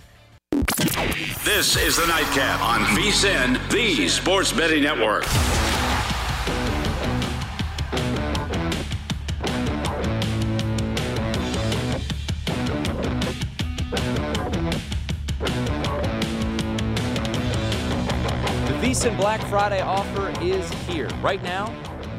[1.45, 5.23] This is the Nightcap on VSIN, the Sports Betting Network.
[18.65, 21.09] The VSiN Black Friday offer is here.
[21.23, 21.73] Right now,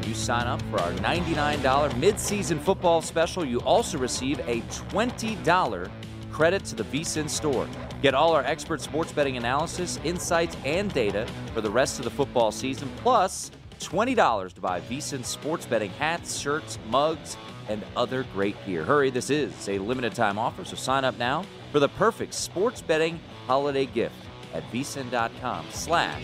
[0.07, 1.59] you sign up for our $99
[1.91, 5.91] midseason football special, you also receive a $20
[6.39, 7.67] credit to the VSiN store.
[8.01, 12.11] Get all our expert sports betting analysis, insights, and data for the rest of the
[12.11, 17.35] football season, plus $20 to buy VSiN sports betting hats, shirts, mugs,
[17.67, 18.85] and other great gear.
[18.85, 22.81] Hurry, this is a limited time offer, so sign up now for the perfect sports
[22.81, 24.15] betting holiday gift
[24.53, 26.23] at vsin.com slash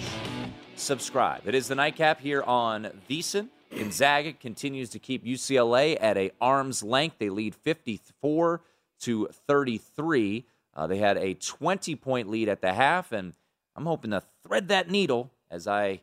[0.78, 1.46] subscribe.
[1.46, 3.50] It is the nightcap here on VSIN.
[3.78, 7.18] Gonzaga continues to keep UCLA at a arm's length.
[7.20, 8.62] They lead 54
[9.06, 10.46] to 33.
[10.74, 13.34] Uh, they had a 20 point lead at the half, and
[13.76, 16.02] I'm hoping to thread that needle as I,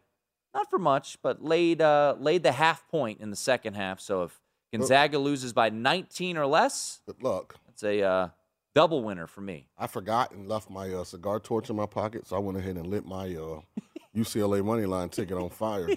[0.54, 4.00] not for much, but laid uh, laid the half point in the second half.
[4.00, 4.40] So if
[4.72, 7.56] Gonzaga loses by 19 or less, Good luck.
[7.66, 8.28] that's a uh,
[8.74, 9.68] double winner for me.
[9.76, 12.76] I forgot and left my uh, cigar torch in my pocket, so I went ahead
[12.76, 13.60] and lit my uh,
[14.16, 15.88] UCLA money line ticket on fire.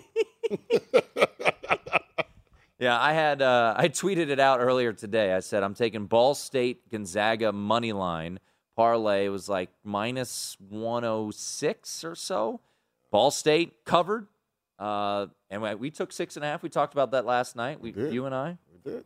[2.86, 5.34] Yeah, I had uh, I tweeted it out earlier today.
[5.34, 8.40] I said I'm taking Ball State Gonzaga money line
[8.76, 9.26] parlay.
[9.26, 12.62] It was like minus 106 or so.
[13.10, 14.28] Ball State covered,
[14.78, 16.62] uh, and we, we took six and a half.
[16.62, 17.82] We talked about that last night.
[17.82, 18.14] We, did.
[18.14, 18.60] you and I.
[18.72, 19.04] We did.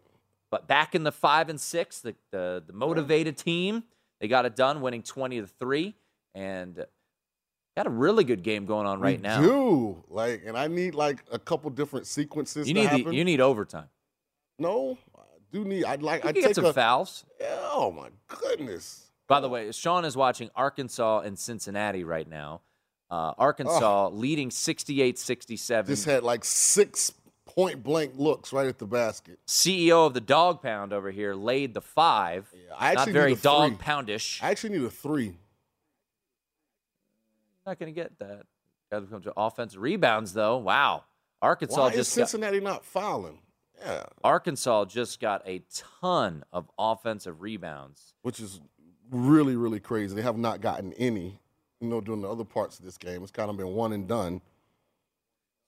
[0.52, 3.84] But back in the five and six, the the, the motivated team,
[4.20, 5.96] they got it done, winning 20 to three,
[6.36, 6.86] and
[7.80, 9.42] got a really good game going on right we now.
[9.42, 12.68] do like, and I need like a couple different sequences.
[12.68, 13.88] You need the, you need overtime.
[14.58, 15.22] no, I
[15.54, 15.86] do need.
[15.86, 16.24] I'd like.
[16.24, 17.24] Can get take some a, fouls.
[17.42, 19.06] Oh my goodness.
[19.30, 22.62] By the way, Sean is watching Arkansas and Cincinnati right now.
[23.12, 25.88] Uh, Arkansas leading 68-67.
[25.88, 27.14] Just had like six
[27.46, 29.40] point blank looks right at the basket.
[29.48, 32.52] CEO of the Dog Pound over here laid the five.
[32.78, 34.44] I Not actually very need a dog poundish.
[34.44, 35.38] I actually need a three.
[37.70, 38.48] Not going to get that.
[38.92, 40.58] Got to come to offensive rebounds though.
[40.58, 41.04] Wow,
[41.40, 43.38] Arkansas Why just got, Cincinnati not fouling?
[43.80, 45.62] Yeah, Arkansas just got a
[46.00, 48.16] ton of offensive rebounds.
[48.24, 48.60] which is
[49.12, 50.16] really really crazy.
[50.16, 51.40] They have not gotten any.
[51.80, 54.08] You know, during the other parts of this game, it's kind of been one and
[54.08, 54.42] done.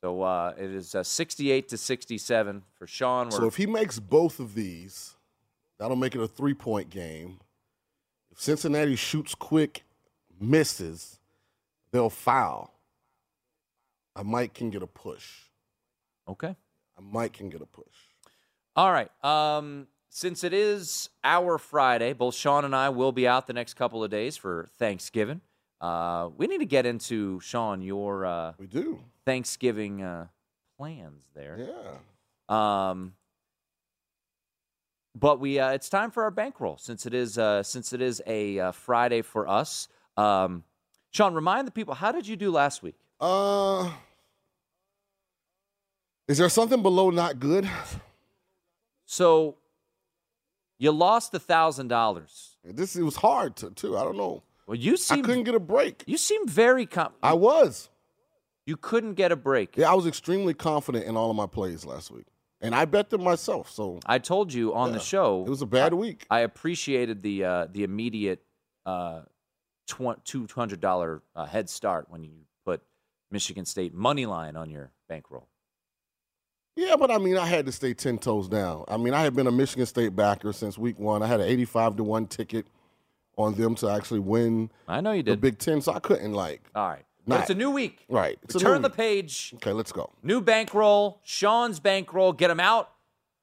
[0.03, 3.27] So uh, it is uh, 68 to 67 for Sean.
[3.27, 5.17] We're So if he makes both of these,
[5.77, 7.37] that'll make it a three point game.
[8.31, 9.83] If Cincinnati shoots quick,
[10.39, 11.19] misses,
[11.91, 12.73] they'll foul.
[14.15, 15.27] I might can get a push.
[16.27, 16.56] okay.
[16.97, 17.86] I might can get a push.
[18.75, 19.10] All right.
[19.23, 23.75] Um, since it is our Friday, both Sean and I will be out the next
[23.75, 25.41] couple of days for Thanksgiving.
[25.80, 28.99] Uh, we need to get into Sean your uh, We do.
[29.25, 30.27] Thanksgiving uh,
[30.77, 31.58] plans there.
[31.58, 32.89] Yeah.
[32.89, 33.13] Um,
[35.15, 38.21] but we uh, it's time for our bankroll since it is uh, since it is
[38.27, 39.88] a uh, Friday for us.
[40.17, 40.63] Um,
[41.12, 42.95] Sean, remind the people how did you do last week?
[43.19, 43.91] Uh,
[46.28, 47.69] is there something below not good?
[49.06, 49.58] So
[50.80, 52.56] you lost a thousand dollars.
[52.63, 53.97] This it was hard to too.
[53.97, 54.41] I don't know.
[54.67, 56.04] Well, you I seem couldn't get a break.
[56.08, 57.89] you seem very com- I was.
[58.65, 59.76] you couldn't get a break.
[59.76, 62.28] Yeah, I was extremely confident in all of my plays last week,
[62.62, 63.69] and I bet them myself.
[63.69, 66.26] So I told you on the show it was a bad week.
[66.30, 68.41] I appreciated the uh, the immediate
[68.86, 69.21] uh,
[69.88, 72.32] two hundred dollar uh, head start when you
[72.65, 72.82] put
[73.32, 75.48] Michigan State money line on your bankroll.
[76.76, 78.86] Yeah, but I mean, I had to stay ten toes down.
[78.88, 81.22] I mean, I had been a Michigan State backer since week one.
[81.22, 82.65] I had an eighty-five to one ticket
[83.38, 85.34] on them to actually win I know you did.
[85.34, 85.38] the.
[85.38, 86.62] Big Ten, so I couldn't like.
[86.76, 88.06] All right, Not- it's a new week.
[88.08, 88.39] Right.
[88.44, 88.94] It's new the week.
[88.96, 89.52] page.
[89.56, 90.12] Okay, let's go.
[90.24, 91.20] New bankroll.
[91.24, 92.32] Sean's bankroll.
[92.34, 92.89] Get him out.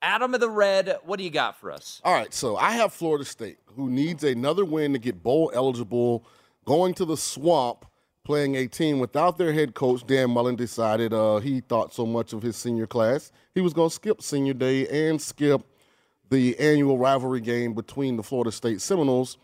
[0.01, 0.96] Adam of the red.
[1.05, 2.01] What do you got for us?
[2.05, 6.26] All right, so I have Florida State, who needs another win to get bowl eligible,
[6.64, 7.86] going to the swamp,
[8.24, 10.04] playing a team without their head coach.
[10.04, 13.88] Dan Mullen decided uh, he thought so much of his senior class, he was going
[13.88, 15.62] to skip senior day and skip
[16.28, 19.38] the annual rivalry game between the Florida State Seminoles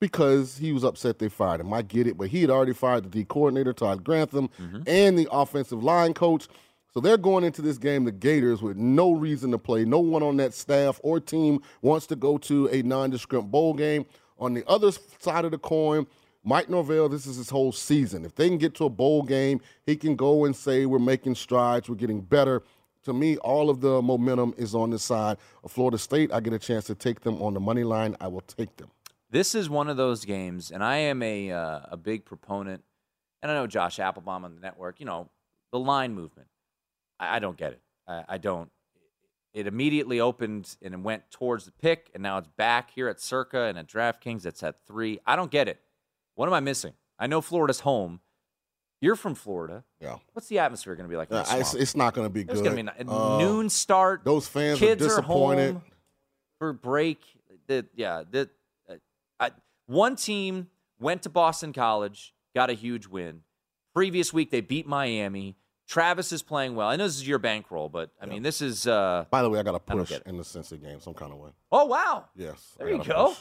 [0.00, 1.72] because he was upset they fired him.
[1.72, 4.50] I get it, but he had already fired the D coordinator, Todd Grantham,
[4.86, 6.48] and the offensive line coach.
[6.94, 9.84] So they're going into this game, the Gators, with no reason to play.
[9.84, 14.06] No one on that staff or team wants to go to a nondescript bowl game.
[14.38, 16.06] On the other side of the coin,
[16.44, 18.24] Mike Norvell, this is his whole season.
[18.24, 21.34] If they can get to a bowl game, he can go and say, We're making
[21.34, 22.62] strides, we're getting better.
[23.04, 26.32] To me, all of the momentum is on the side of Florida State.
[26.32, 28.16] I get a chance to take them on the money line.
[28.20, 28.90] I will take them.
[29.30, 32.82] This is one of those games, and I am a uh, a big proponent.
[33.42, 35.00] And I know Josh Applebaum on the network.
[35.00, 35.28] You know
[35.70, 36.48] the line movement.
[37.18, 37.80] I, I don't get it.
[38.06, 38.70] I, I don't.
[39.54, 43.20] It immediately opened and it went towards the pick, and now it's back here at
[43.20, 44.46] Circa and at DraftKings.
[44.46, 45.18] It's at three.
[45.26, 45.80] I don't get it.
[46.34, 46.92] What am I missing?
[47.18, 48.20] I know Florida's home.
[49.00, 49.84] You're from Florida.
[50.00, 50.16] Yeah.
[50.32, 51.28] What's the atmosphere going to be like?
[51.30, 52.52] it's, it's not going to be good.
[52.52, 54.22] It's going to be Uh, noon start.
[54.24, 55.74] Those fans Kids are disappointed.
[55.74, 55.82] home
[56.58, 57.20] for break.
[57.68, 58.48] The, yeah, the,
[58.88, 58.94] uh,
[59.38, 59.50] I,
[59.86, 63.42] one team went to Boston College, got a huge win.
[63.94, 65.56] Previous week they beat Miami.
[65.88, 66.86] Travis is playing well.
[66.88, 68.86] I know this is your bankroll, but I mean this is.
[68.86, 71.38] Uh, By the way, I got a push in the Cincy game some kind of
[71.38, 71.50] way.
[71.72, 72.26] oh wow!
[72.36, 72.76] Yes.
[72.78, 73.28] There you go.
[73.30, 73.38] push.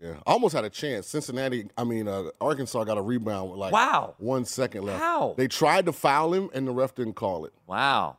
[0.00, 1.06] Yeah, I almost had a chance.
[1.06, 4.14] Cincinnati, I mean, uh, Arkansas got a rebound with like Wow.
[4.18, 5.00] one second left.
[5.02, 5.34] How?
[5.38, 7.54] They tried to foul him, and the ref didn't call it.
[7.66, 8.18] Wow.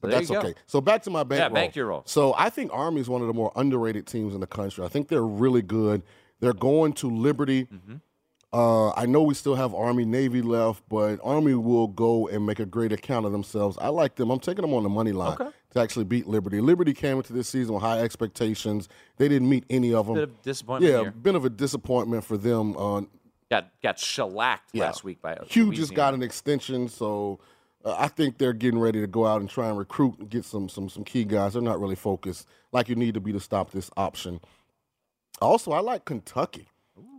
[0.00, 0.38] But There that's go.
[0.38, 0.54] okay.
[0.66, 1.50] So back to my bankroll.
[1.50, 2.02] Yeah, bank your roll.
[2.06, 4.82] So I think Army is one of the more underrated teams in the country.
[4.84, 6.02] I think they're really good.
[6.40, 7.64] They're going to Liberty.
[7.66, 7.96] Mm-hmm.
[8.54, 12.60] Uh, I know we still have Army Navy left, but Army will go and make
[12.60, 13.76] a great account of themselves.
[13.80, 14.30] I like them.
[14.30, 15.48] I'm taking them on the money line Okay.
[15.70, 16.60] to actually beat Liberty.
[16.60, 18.88] Liberty came into this season with high expectations.
[19.16, 20.14] They didn't meet any of them.
[20.14, 21.10] Bit of disappointment yeah, here.
[21.10, 22.76] bit of a disappointment for them.
[22.76, 23.02] Uh,
[23.50, 24.84] Got got shellacked Yeah.
[24.84, 27.40] last week by Hugh just got an extension, so
[27.84, 30.44] uh, I think they're getting ready to go out and try and recruit and get
[30.44, 31.52] some some some key guys.
[31.52, 34.40] They're not really focused like you need to be to stop this option.
[35.42, 36.68] Also, I like Kentucky.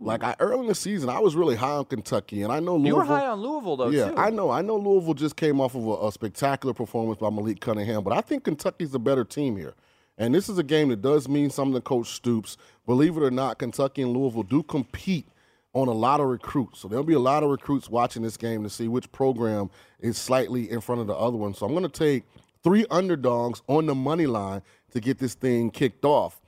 [0.00, 2.76] Like I early in the season, I was really high on Kentucky, and I know
[2.76, 2.86] Louisville.
[2.86, 4.16] You were high on Louisville though yeah, too.
[4.16, 4.50] I know.
[4.50, 8.12] I know Louisville just came off of a, a spectacular performance by Malik Cunningham, but
[8.12, 9.74] I think Kentucky's a better team here.
[10.18, 12.56] And this is a game that does mean something to Coach Stoops.
[12.86, 15.28] Believe it or not, Kentucky and Louisville do compete
[15.74, 16.80] on a lot of recruits.
[16.80, 19.68] So there'll be a lot of recruits watching this game to see which program
[20.00, 21.52] is slightly in front of the other one.
[21.52, 22.24] So I'm going to take
[22.64, 24.62] three underdogs on the money line
[24.92, 26.40] to get this thing kicked off.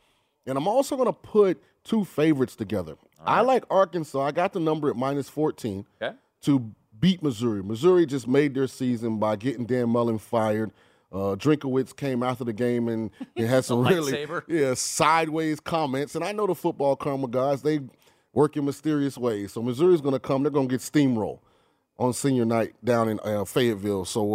[0.46, 2.96] And I'm also going to put two favorites together.
[3.24, 4.20] I like Arkansas.
[4.20, 6.16] I got the number at minus 14 Okay.
[6.42, 7.62] to beat Missouri.
[7.62, 10.72] Missouri just made their season by getting Dan Mullen fired.
[11.10, 14.42] Uh, Drinkwitz came after the game and he had some really lightsaber.
[14.46, 16.14] yeah sideways comments.
[16.14, 17.80] And I know the football karma guys; they
[18.34, 19.52] work in mysterious ways.
[19.52, 20.42] So Missouri's going to come.
[20.42, 21.38] They're going to get steamroll
[21.98, 24.04] on senior night down in uh, Fayetteville.
[24.04, 24.34] So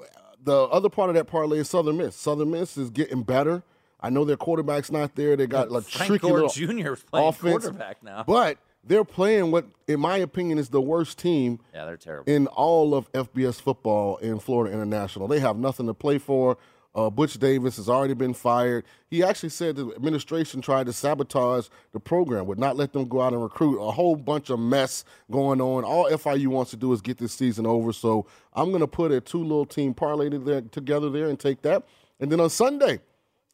[0.00, 0.04] uh,
[0.42, 2.14] the other part of that parlay is Southern Miss.
[2.16, 3.62] Southern Miss is getting better.
[4.00, 5.36] I know their quarterback's not there.
[5.36, 6.94] They got a Frank tricky Gore little Jr.
[7.10, 8.24] playing offense, quarterback now.
[8.26, 12.32] but they're playing what, in my opinion, is the worst team Yeah, they're terrible.
[12.32, 15.26] in all of FBS football in Florida International.
[15.28, 16.56] They have nothing to play for.
[16.94, 18.84] Uh, Butch Davis has already been fired.
[19.08, 23.20] He actually said the administration tried to sabotage the program, would not let them go
[23.20, 23.78] out and recruit.
[23.80, 25.84] A whole bunch of mess going on.
[25.84, 27.92] All FIU wants to do is get this season over.
[27.92, 31.62] So I'm going to put a two little team parlay there, together there and take
[31.62, 31.84] that.
[32.20, 33.00] And then on Sunday,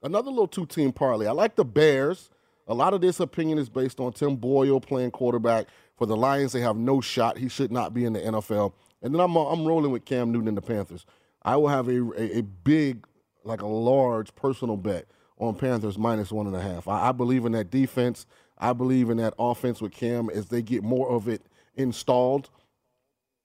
[0.04, 1.26] another little two team parlay.
[1.26, 2.30] I like the Bears.
[2.68, 5.66] A lot of this opinion is based on Tim Boyle playing quarterback
[5.98, 6.52] for the Lions.
[6.52, 7.38] They have no shot.
[7.38, 8.72] He should not be in the NFL.
[9.02, 11.04] And then I'm I'm rolling with Cam Newton and the Panthers.
[11.42, 13.06] I will have a a, a big,
[13.42, 15.06] like a large personal bet
[15.38, 16.88] on Panthers minus one and a half.
[16.88, 18.26] I, I believe in that defense.
[18.56, 21.42] I believe in that offense with Cam as they get more of it
[21.74, 22.50] installed.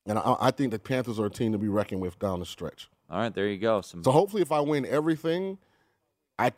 [0.06, 2.46] And I, I think the Panthers are a team to be reckoned with down the
[2.46, 2.90] stretch.
[3.10, 3.82] All right, there you go.
[3.82, 5.58] Some So hopefully, if I win everything,
[6.40, 6.50] I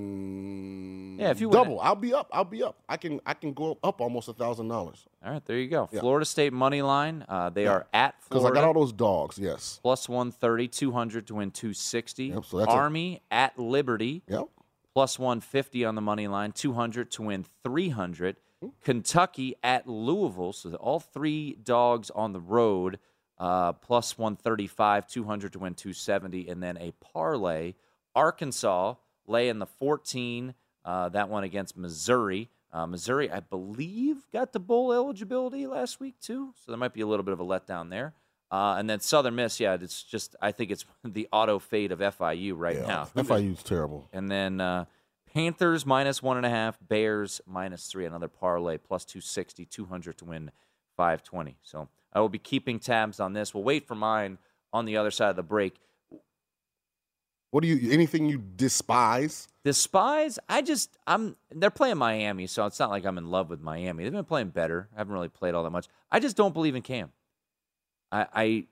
[0.00, 2.28] can Yeah, if you win double, I'll be up.
[2.32, 2.76] I'll be up.
[2.88, 5.88] I can I can go up almost a thousand dollars All right, there you go.
[5.92, 6.00] Yeah.
[6.00, 7.24] Florida State money line.
[7.28, 7.72] Uh, they Yeah.
[7.72, 9.38] are at because I got all those dogs.
[9.38, 9.80] Yes.
[9.82, 12.26] plus 130, 200 to win 260.
[12.26, 14.22] Yep, so that's a- Army at Liberty.
[14.28, 14.48] Yep.
[14.94, 18.36] Plus 150 on the money line, 200 to win 300.
[18.62, 18.68] Hmm.
[18.82, 20.52] Kentucky at Louisville.
[20.52, 22.98] So all three dogs on the road,
[23.38, 26.48] uh, plus 135, 200 to win 270.
[26.48, 27.74] And then a parlay.
[28.14, 28.94] Arkansas
[29.26, 30.54] laying the 14,
[30.84, 32.48] uh, that one against Missouri.
[32.72, 36.54] Uh, Missouri, I believe, got the bowl eligibility last week, too.
[36.64, 38.14] So there might be a little bit of a letdown there.
[38.52, 41.98] Uh, and then Southern Miss, yeah, it's just, I think it's the auto fade of
[42.00, 42.86] FIU right Yeah.
[42.86, 43.08] now.
[43.16, 44.08] FIU's terrible.
[44.12, 44.84] And then uh,
[45.32, 50.24] Panthers minus one and a half, Bears minus three, another parlay, plus 260, 200 to
[50.24, 50.50] win
[50.96, 51.56] 520.
[51.62, 53.54] So I will be keeping tabs on this.
[53.54, 54.38] We'll wait for mine
[54.72, 55.76] on the other side of the break.
[57.50, 57.90] What do you?
[57.92, 59.48] Anything you despise?
[59.64, 63.60] Despise, I just, I'm, they're playing Miami, so it's not like I'm in love with
[63.60, 64.04] Miami.
[64.04, 64.88] They've been playing better.
[64.94, 65.86] I haven't really played all that much.
[66.10, 67.12] I just don't believe in Cam.
[68.10, 68.66] I, I,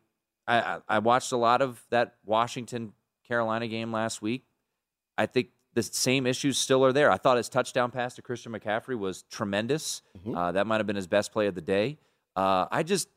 [0.46, 2.94] I, I watched a lot of that Washington
[3.26, 4.44] Carolina game last week.
[5.18, 7.10] I think the same issues still are there.
[7.10, 10.00] I thought his touchdown pass to Christian McCaffrey was tremendous.
[10.34, 11.98] Uh, that might have been his best play of the day.
[12.34, 13.08] Uh, I just,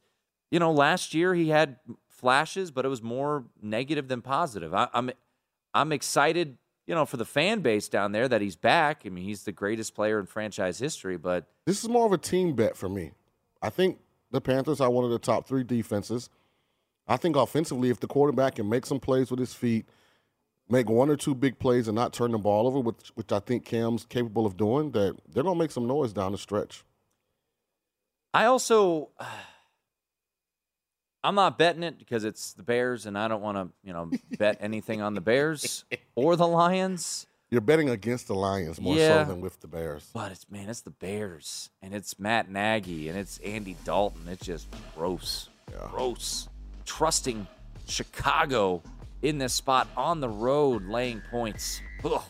[0.52, 1.78] you know, last year he had
[2.10, 4.74] flashes, but it was more negative than positive.
[4.74, 5.12] I, I'm,
[5.74, 9.04] I'm excited, you know, for the fan base down there that he's back.
[9.06, 12.18] I mean, he's the greatest player in franchise history, but This is more of a
[12.18, 13.12] team bet for me.
[13.62, 14.00] I think
[14.32, 16.30] the Panthers are one of the top three defenses.
[17.08, 19.86] I think offensively, if the quarterback can make some plays with his feet,
[20.70, 23.40] make one or two big plays and not turn the ball over, which, which I
[23.40, 26.84] think Cam's capable of doing, that they're going to make some noise down the stretch.
[28.34, 29.10] I also
[31.24, 34.10] I'm not betting it because it's the Bears and I don't want to, you know,
[34.40, 35.84] bet anything on the Bears
[36.16, 37.28] or the Lions.
[37.52, 39.26] You're betting against the Lions more Yeah.
[39.26, 40.10] so than with the Bears.
[40.14, 44.28] But it's man, it's the Bears and it's Matt Nagy and it's Andy Dalton.
[44.30, 45.50] It's just gross.
[45.92, 46.48] Gross.
[46.86, 47.46] Trusting
[47.88, 48.82] Chicago
[49.22, 51.82] in this spot on the road laying points.
[52.04, 52.22] Ugh.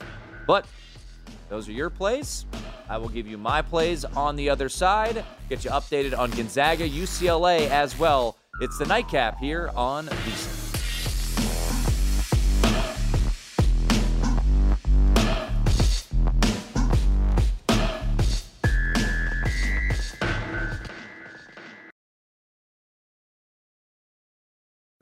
[0.48, 0.66] But
[1.50, 2.46] those are your plays.
[2.89, 5.24] I will give you my plays on the other side.
[5.50, 8.36] Get you updated on Gonzaga, UCLA as well.
[8.60, 10.51] It's the nightcap here on VSiN.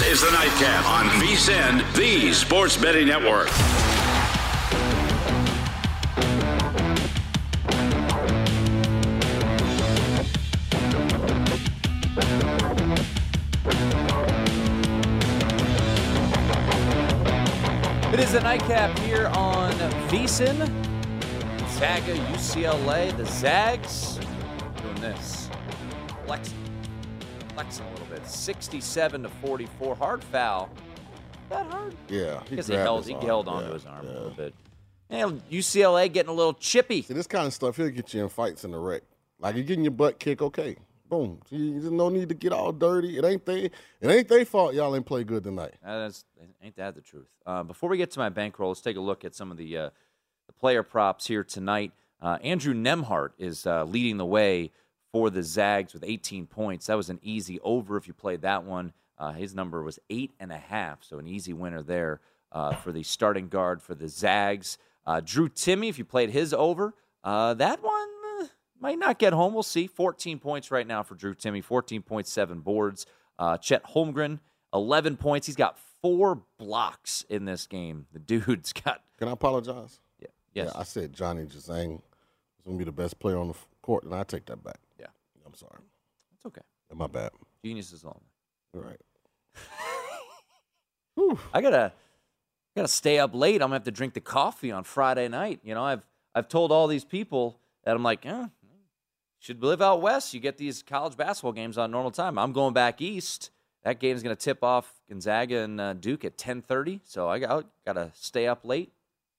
[0.00, 3.48] This is the Nightcap on VSIN, the Sports Betting Network.
[18.10, 19.72] It is the nightcap here on
[20.08, 20.66] VSIN.
[21.72, 24.18] Zaga, UCLA, the Zags
[24.82, 25.50] doing this.
[26.24, 26.56] Flexing.
[27.54, 28.30] Flexing a little bit.
[28.30, 29.96] 67 to 44.
[29.96, 30.70] Hard foul.
[31.48, 31.94] That hard?
[32.08, 33.26] Yeah, Because he, grabbed held, he arm.
[33.26, 34.54] held onto Yeah, his arm a little bit.
[35.08, 37.02] And UCLA getting a little chippy.
[37.02, 39.02] See, this kind of stuff, he'll get you in fights in the rec.
[39.40, 40.76] Like you're getting your butt kicked, okay.
[41.08, 41.40] Boom.
[41.50, 43.18] See, There's no need to get all dirty.
[43.18, 43.64] It ain't they.
[43.64, 43.72] It
[44.08, 44.74] ain't they fault.
[44.74, 45.74] Y'all ain't play good tonight.
[45.84, 46.24] That's,
[46.62, 47.26] ain't that the truth?
[47.44, 49.76] Uh, before we get to my bankroll, let's take a look at some of the,
[49.76, 49.90] uh,
[50.46, 51.90] the player props here tonight.
[52.22, 54.70] Uh, Andrew Nembhard is uh, leading the way
[55.12, 56.86] for the Zags with 18 points.
[56.86, 58.92] That was an easy over if you played that one.
[59.18, 62.20] Uh, his number was eight and a half, so an easy winner there
[62.52, 64.78] uh, for the starting guard for the Zags.
[65.06, 68.08] Uh, Drew Timme, if you played his over, uh, that one
[68.40, 68.46] uh,
[68.80, 69.52] might not get home.
[69.52, 69.86] We'll see.
[69.86, 73.06] 14 points right now for Drew Timme, 14.7 boards.
[73.38, 74.38] Uh, Chet Holmgren,
[74.72, 75.46] 11 points.
[75.46, 78.06] He's got four blocks in this game.
[78.12, 79.02] The dude's got.
[79.18, 80.00] Can I apologize?
[80.20, 80.28] Yeah.
[80.54, 80.72] Yes.
[80.74, 84.04] Yeah, I said Johnny Juzang was going to be the best player on the court,
[84.04, 84.78] and I take that back.
[85.60, 85.82] Sorry.
[86.34, 86.62] It's okay.
[86.94, 87.30] My bad.
[87.62, 88.18] Genius is on.
[88.72, 88.96] You're.
[91.52, 91.92] I gotta
[92.74, 93.56] gotta stay up late.
[93.56, 95.60] I'm gonna have to drink the coffee on Friday night.
[95.62, 98.46] You know, I've I've told all these people that I'm like, eh,
[99.38, 100.32] should live out west.
[100.32, 102.38] You get these college basketball games on normal time.
[102.38, 103.50] I'm going back east.
[103.84, 107.00] That game's gonna tip off Gonzaga and uh, Duke at 10:30.
[107.04, 108.92] So I got gotta stay up late,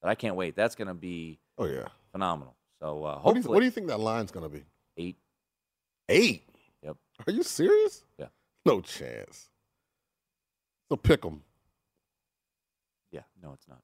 [0.03, 0.55] but I can't wait.
[0.55, 2.55] That's gonna be oh yeah phenomenal.
[2.79, 4.63] So uh, What do, you, what do you think that line's going to be?
[6.11, 6.43] Eight.
[6.83, 6.97] Yep.
[7.27, 8.03] Are you serious?
[8.17, 8.27] Yeah.
[8.65, 9.49] No chance.
[10.89, 11.41] So pick 'em.
[13.11, 13.81] Yeah, no, it's not.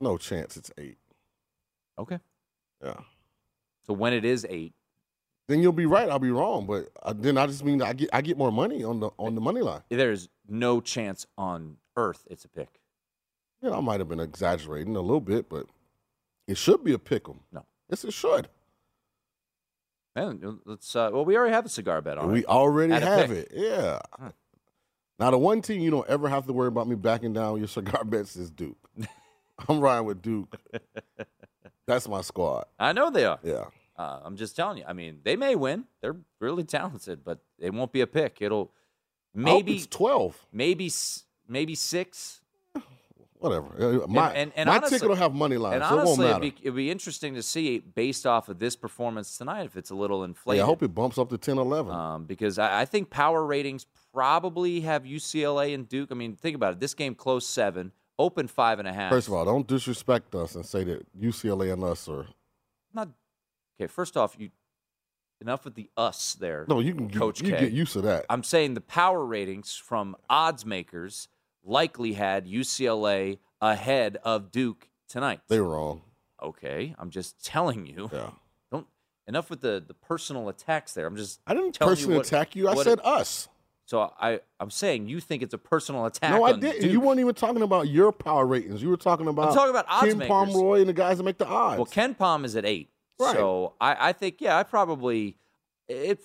[0.00, 0.56] No chance.
[0.56, 0.98] It's eight.
[1.98, 2.18] Okay.
[2.84, 3.00] Yeah.
[3.86, 4.74] So when it is eight,
[5.48, 6.08] Then you'll be right.
[6.10, 6.66] I'll be wrong.
[6.66, 6.88] But
[7.22, 9.60] then I just mean I get I get more money on the on the money
[9.62, 9.82] line.
[9.88, 12.80] there's no chance on earth it's a pick.
[13.62, 15.66] Yeah, I might have been exaggerating a little bit, but
[16.46, 17.40] it should be a pick 'em.
[17.52, 17.64] No.
[17.88, 18.48] Yes, it should.
[20.16, 20.96] Man, let's.
[20.96, 22.46] Uh, well, we already have a cigar bet on we it.
[22.46, 23.52] already At have it.
[23.54, 24.00] Yeah.
[25.18, 27.68] Now the one team you don't ever have to worry about me backing down your
[27.68, 28.78] cigar bets is Duke.
[29.68, 30.56] I'm riding with Duke.
[31.86, 32.64] That's my squad.
[32.78, 33.38] I know they are.
[33.42, 33.66] Yeah.
[33.96, 34.84] Uh, I'm just telling you.
[34.86, 35.84] I mean, they may win.
[36.00, 38.38] They're really talented, but it won't be a pick.
[38.40, 38.72] It'll
[39.34, 40.46] maybe it's twelve.
[40.52, 40.90] Maybe
[41.46, 42.40] maybe six.
[43.38, 44.02] Whatever.
[44.02, 46.18] Uh, My, and, and my honestly, ticket will have money line, And so it won't
[46.20, 46.30] matter.
[46.44, 49.90] it'd be, it'd be interesting to see based off of this performance tonight if it's
[49.90, 50.58] a little inflated.
[50.58, 51.92] yeah, I hope it bumps up to 10 11.
[51.92, 56.08] um, because I, I think power ratings probably have UCLA and Duke.
[56.10, 56.80] I mean, think about it.
[56.80, 59.10] This game closed seven, open five and a half.
[59.12, 62.26] First of all, don't disrespect us and say that UCLA and us are.
[62.94, 63.08] not
[63.78, 63.86] okay.
[63.86, 64.50] First off, you
[65.42, 66.64] enough with the us there.
[66.66, 67.60] No, you can Coach you K.
[67.60, 68.24] get used to that.
[68.30, 71.28] I'm saying the power ratings from odds makers
[71.66, 75.40] likely had UCLA ahead of Duke tonight.
[75.48, 76.02] They were wrong.
[76.42, 78.10] Okay, I'm just telling you.
[78.12, 78.30] Yeah.
[78.70, 78.86] Don't
[79.26, 81.06] enough with the the personal attacks there.
[81.06, 82.68] I'm just I didn't personally you what, attack you.
[82.68, 83.48] I said it- us.
[83.86, 86.32] So I, I'm saying you think it's a personal attack.
[86.32, 86.82] No, I didn't.
[86.82, 86.90] Duke.
[86.90, 88.82] You weren't even talking about your power ratings.
[88.82, 90.26] You were talking about I'm talking about odds Ken.
[90.26, 91.78] Pomeroy and the guys that make the odds.
[91.78, 92.90] Well, Ken Palm is at eight.
[93.20, 93.36] Right.
[93.36, 95.36] So I, I think yeah, I probably
[95.86, 96.20] it, it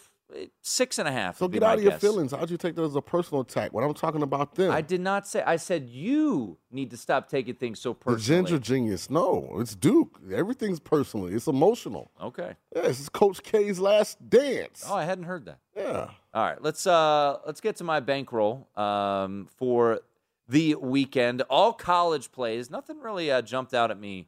[0.62, 1.38] six and a half.
[1.38, 2.02] so get out of your guess.
[2.02, 2.32] feelings.
[2.32, 3.74] How'd you take that as a personal attack?
[3.74, 5.44] When I'm talking about them, I did not say.
[5.44, 8.44] I said you need to stop taking things so the personally.
[8.44, 9.10] ginger genius.
[9.10, 10.20] No, it's Duke.
[10.34, 11.28] Everything's personal.
[11.28, 12.12] It's emotional.
[12.22, 12.56] Okay.
[12.76, 14.86] Yeah, this is Coach K's last dance.
[14.88, 15.60] Oh, I hadn't heard that.
[15.76, 16.10] Yeah.
[16.34, 20.02] All right, let's uh let's get to my bankroll um, for
[20.48, 21.42] the weekend.
[21.44, 22.70] All college plays.
[22.70, 24.28] Nothing really uh, jumped out at me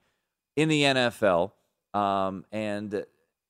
[0.55, 1.51] in the NFL,
[1.93, 3.05] um, and a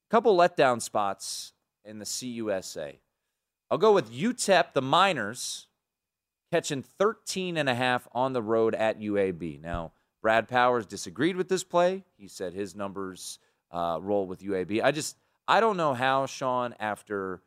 [0.10, 1.53] couple letdown spots
[1.86, 2.97] in the CUSA.
[3.69, 5.67] I'll go with UTEP, the Miners,
[6.51, 9.61] catching 13 and a half on the road at UAB.
[9.61, 12.03] Now, Brad Powers disagreed with this play.
[12.17, 13.39] He said his numbers
[13.71, 14.84] uh, roll with UAB.
[14.84, 15.17] I just,
[15.47, 17.41] I don't know how, Sean, after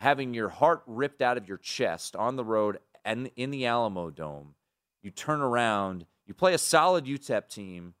[0.00, 4.10] having your heart ripped out of your chest on the road and in the Alamo
[4.10, 4.54] Dome,
[5.02, 7.94] you turn around, you play a solid UTEP team,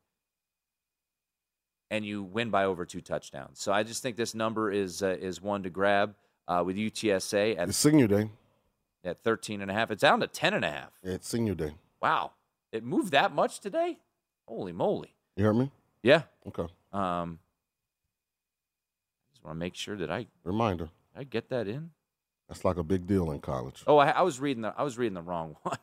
[1.90, 3.60] and you win by over two touchdowns.
[3.60, 6.14] So I just think this number is uh, is one to grab
[6.46, 8.30] uh, with UTSA at It's senior day.
[9.04, 9.90] at 13 and a half.
[9.90, 10.90] It's down to 10 and a half.
[11.02, 11.74] Yeah, it's senior day.
[12.02, 12.32] Wow.
[12.72, 13.98] It moved that much today?
[14.46, 15.14] Holy moly.
[15.36, 15.70] You heard me?
[16.02, 16.22] Yeah.
[16.46, 16.66] Okay.
[16.92, 17.38] Um
[19.32, 20.90] just want to make sure that I Reminder.
[21.16, 21.90] I get that in.
[22.48, 23.82] That's like a big deal in college.
[23.86, 25.78] Oh, I, I was reading the I was reading the wrong one.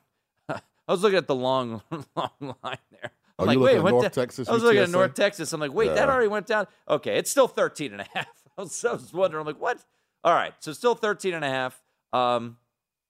[0.50, 1.82] I was looking at the long
[2.16, 3.12] long line there.
[3.38, 5.52] Oh, I'm like, wait, what North Texas, I was looking at North Texas.
[5.52, 6.68] I'm like, wait, that already went down.
[6.88, 8.28] Okay, it's still 13 and a half.
[8.58, 9.84] I was, I was wondering, I'm like, what?
[10.24, 11.82] All right, so still 13 and a half.
[12.14, 12.58] Um,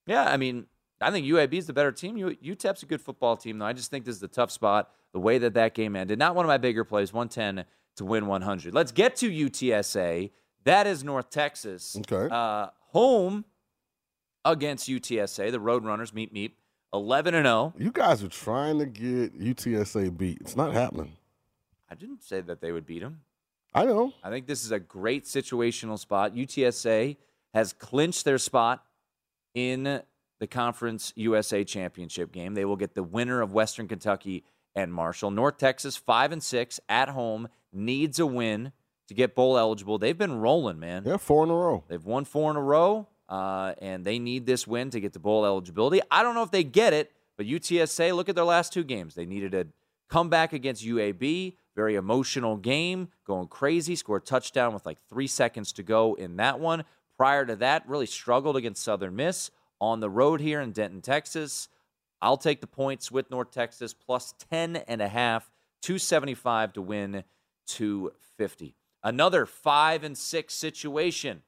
[0.08, 0.66] yeah, I mean,
[1.00, 2.16] I think UAB is the better team.
[2.18, 3.66] UTEP's a good football team, though.
[3.66, 4.90] I just think this is the tough spot.
[5.14, 7.66] The way that that game ended, not one of my bigger plays, 110
[7.98, 8.74] to win 100.
[8.74, 10.32] Let's get to UTSA.
[10.64, 11.96] That is North Texas.
[12.12, 12.34] Okay.
[12.34, 13.46] Uh, home
[14.44, 15.52] against UTSA.
[15.52, 16.58] The Roadrunners meet meet
[16.96, 17.74] 11 and oh.
[17.78, 17.86] 0.
[17.86, 20.40] You guys are trying to get UTSA beat.
[20.42, 21.14] It's not happening.
[21.90, 23.22] I didn't say that they would beat them.
[23.74, 24.14] I know.
[24.24, 26.34] I think this is a great situational spot.
[26.34, 27.18] UTSA
[27.54, 28.84] has clinched their spot
[29.54, 30.02] in
[30.40, 32.54] the Conference USA Championship game.
[32.54, 34.44] They will get the winner of Western Kentucky
[34.76, 35.32] and Marshall.
[35.32, 38.72] North Texas, five and six at home, needs a win
[39.08, 39.98] to get bowl eligible.
[39.98, 41.04] They've been rolling, man.
[41.06, 41.84] Yeah, four in a row.
[41.88, 45.20] They've won four in a row, uh, and they need this win to get to
[45.20, 46.02] bowl eligibility.
[46.12, 49.16] I don't know if they get it, but UTSA, look at their last two games.
[49.16, 49.68] They needed a
[50.10, 55.72] comeback against UAB, very emotional game, going crazy, scored a touchdown with like three seconds
[55.74, 56.84] to go in that one.
[57.18, 61.70] Prior to that, really struggled against Southern Miss on the road here in Denton, Texas.
[62.22, 65.52] I'll take the points with North Texas plus 10 and a half,
[65.82, 67.24] 275 to win
[67.68, 68.76] 250.
[69.04, 71.44] Another five and six situation.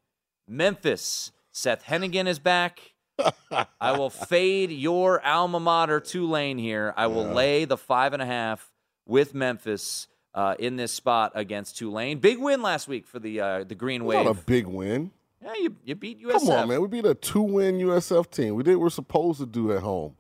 [0.48, 1.32] Memphis.
[1.58, 2.94] Seth Henigan is back.
[3.82, 6.94] I will fade your alma mater Tulane here.
[6.96, 8.72] I will lay the five and a half
[9.08, 12.20] with Memphis uh, in this spot against Tulane.
[12.20, 14.26] Big win last week for the uh, the Green Wave.
[14.26, 15.10] not a big win.
[15.44, 16.32] yeah, you, you beat USF.
[16.34, 16.80] Come on, man.
[16.80, 18.54] We beat a two-win USF team.
[18.54, 20.16] We did what we're supposed to do at home.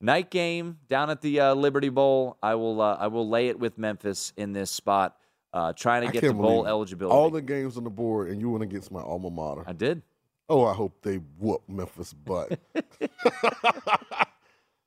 [0.00, 2.38] Night game down at the uh, Liberty Bowl.
[2.42, 5.16] I will uh, I will lay it with Memphis in this spot,
[5.52, 7.14] uh, trying to get the bowl eligibility.
[7.14, 9.62] All the games on the board, and you went against my alma mater.
[9.64, 10.02] I did.
[10.48, 12.58] Oh, I hope they whoop Memphis butt.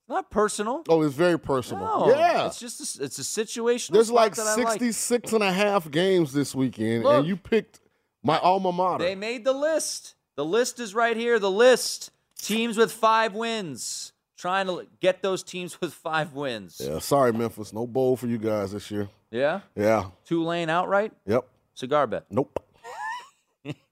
[0.09, 0.83] Not personal.
[0.87, 1.83] oh, it's very personal.
[1.83, 2.45] No, yeah.
[2.45, 3.93] it's just a, it's a situation.
[3.93, 7.19] There's like 66 and a half games this weekend, Look.
[7.19, 7.81] and you picked
[8.23, 9.03] my alma mater.
[9.03, 10.15] They made the list.
[10.35, 11.39] The list is right here.
[11.39, 12.11] The list.
[12.39, 14.13] Teams with five wins.
[14.37, 16.79] Trying to get those teams with five wins.
[16.83, 17.73] yeah, sorry, Memphis.
[17.73, 19.09] No bowl for you guys this year.
[19.31, 19.61] Yeah?
[19.75, 20.05] Yeah.
[20.25, 21.11] Tulane outright?
[21.25, 21.47] Yep.
[21.73, 22.25] Cigar bet.
[22.29, 22.63] Nope.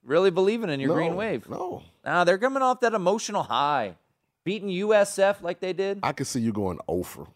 [0.04, 1.48] Really believing in your No, green wave.
[1.48, 1.82] No.
[2.04, 3.96] Nah, they're coming off that emotional high.
[4.44, 5.98] Beating USF like they did.
[6.02, 7.26] I could see you going over.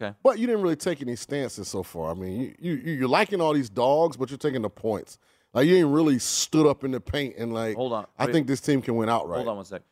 [0.00, 0.16] Okay.
[0.22, 2.10] But you didn't really take any stances so far.
[2.12, 5.18] I mean, you, you you're liking all these dogs, but you're taking the points.
[5.52, 7.76] Like you ain't really stood up in the paint and like.
[7.76, 8.06] Hold on.
[8.18, 9.38] I think this team can win outright.
[9.38, 9.82] Hold on one sec.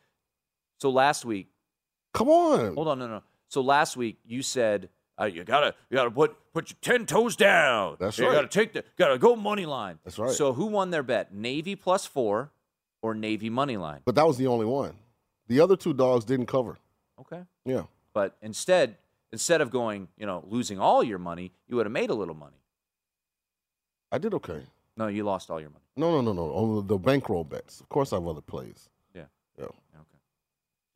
[0.79, 1.49] So last week,
[2.13, 2.73] Come on.
[2.75, 3.23] hold on, no, no.
[3.49, 4.89] So last week you said
[5.21, 7.97] uh, you gotta you gotta put put your ten toes down.
[7.99, 8.33] That's you right.
[8.33, 9.99] gotta take the gotta go money line.
[10.03, 10.31] That's right.
[10.31, 11.33] So who won their bet?
[11.33, 12.51] Navy plus four
[13.01, 14.01] or Navy money line?
[14.05, 14.93] But that was the only one.
[15.47, 16.77] The other two dogs didn't cover.
[17.19, 17.41] Okay.
[17.65, 17.83] Yeah.
[18.13, 18.97] But instead,
[19.31, 22.35] instead of going, you know, losing all your money, you would have made a little
[22.35, 22.57] money.
[24.11, 24.61] I did okay.
[24.97, 25.85] No, you lost all your money.
[25.95, 26.53] No, no, no, no.
[26.53, 27.79] On the bankroll bets.
[27.79, 28.89] Of course, I have other plays.
[29.15, 29.23] Yeah.
[29.57, 29.65] Yeah.
[29.65, 30.19] Okay.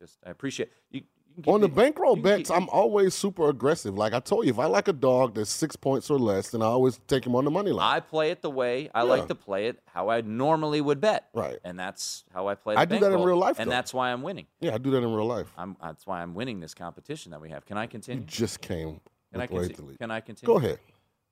[0.00, 1.02] Just I appreciate you.
[1.46, 3.94] On the bankroll bets, I'm always super aggressive.
[3.96, 6.62] Like I told you, if I like a dog that's six points or less, then
[6.62, 7.96] I always take him on the money line.
[7.96, 9.10] I play it the way I Yeah.
[9.10, 11.28] like to play it, how I normally would bet.
[11.34, 11.58] Right.
[11.64, 12.74] And that's how I play.
[12.74, 13.74] The I do that in real life, and though.
[13.74, 14.46] that's why I'm winning.
[14.60, 15.52] yeah, I do that in real life.
[15.58, 15.76] I'm.
[15.82, 17.66] That's why I'm winning this competition that we have.
[17.66, 18.22] Can I continue?
[18.22, 19.00] You just came
[19.32, 19.96] Can I continue?
[19.98, 20.54] Can I continue?
[20.54, 20.78] Go ahead.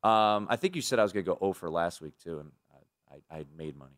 [0.02, 2.50] Um, I think you said I was going to go over last week too, and
[3.10, 3.94] I, I, I made money.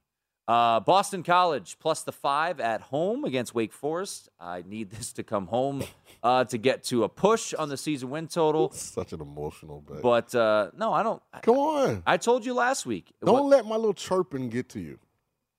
[0.48, 4.28] Uh, Boston College plus the five at home against Wake Forest.
[4.40, 5.82] I need this to come home
[6.22, 8.70] uh, to get to a push on the season win total.
[8.70, 10.02] Such an emotional bet.
[10.02, 11.20] But uh, no, I don't.
[11.42, 12.02] Come on.
[12.06, 13.12] I told you last week.
[13.24, 14.98] Don't What- let my little chirping get to you.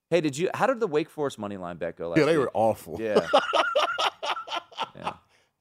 [0.10, 0.50] hey, did you?
[0.54, 2.46] How did the Wake Forest money line bet go last Yeah, they week?
[2.46, 2.98] were awful.
[3.02, 3.28] Yeah.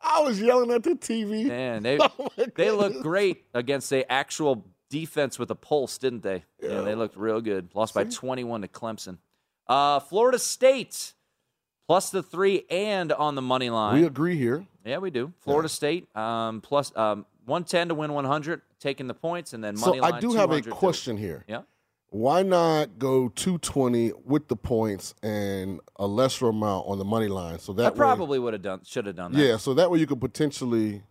[0.09, 1.47] I was yelling at the TV.
[1.47, 3.03] Man, they oh they goodness.
[3.03, 6.45] great against a actual defense with a pulse, didn't they?
[6.63, 7.69] Yeah, they looked real good.
[7.75, 9.19] Lost by 21 to Clemson.
[9.67, 11.13] Uh, Florida State
[11.87, 14.01] plus the three and on the money line.
[14.01, 14.67] We agree here.
[14.85, 15.33] yeah, we do.
[15.41, 19.87] Florida State um, plus um, 110 to win 100, taking the points, and then So
[19.89, 20.13] money line.
[20.15, 21.45] I do have a 200 to- question here.
[21.49, 21.63] Yeah.
[22.11, 27.59] Why not go 220 with the points and a lesser amount on the money line?
[27.59, 29.39] So that I way- probably would have done, should have done that.
[29.45, 31.03] yeah, so that way you could potentially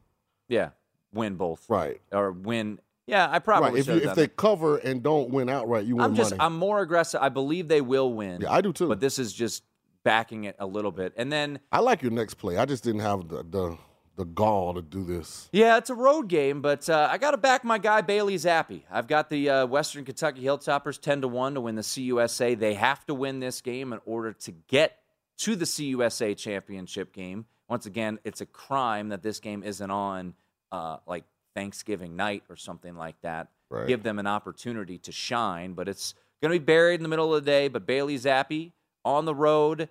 [0.48, 0.70] Yeah,
[1.14, 1.70] win both.
[1.70, 2.00] right.
[2.14, 2.80] Or win.
[3.08, 3.80] Yeah, I probably right.
[3.80, 6.42] If you if they cover and don't win outright, you win I'm just money.
[6.42, 7.22] I'm more aggressive.
[7.22, 8.42] I believe they will win.
[8.42, 8.88] yeah, I do too.
[8.88, 9.64] But this is just
[10.04, 11.14] backing it a little bit.
[11.16, 12.58] And then I like your next play.
[12.58, 13.78] I just didn't have the the,
[14.16, 15.50] the gall to do this.
[15.52, 18.82] yeah, it's a road game, but uh, I got to back my guy Bailey Zappe.
[18.90, 22.58] I've got the uh, Western Kentucky Hilltoppers 10 to 1 to win the CUSA.
[22.58, 25.00] They have to win this game in order to get
[25.40, 27.46] to the CUSA championship game.
[27.68, 30.34] Once again, it's a crime that this game isn't on
[30.72, 31.26] uh, like
[31.56, 33.48] Thanksgiving night or something like that.
[33.70, 33.88] Right.
[33.88, 37.34] Give them an opportunity to shine, but it's going to be buried in the middle
[37.34, 37.68] of the day.
[37.68, 39.90] But Bailey Zappe on the road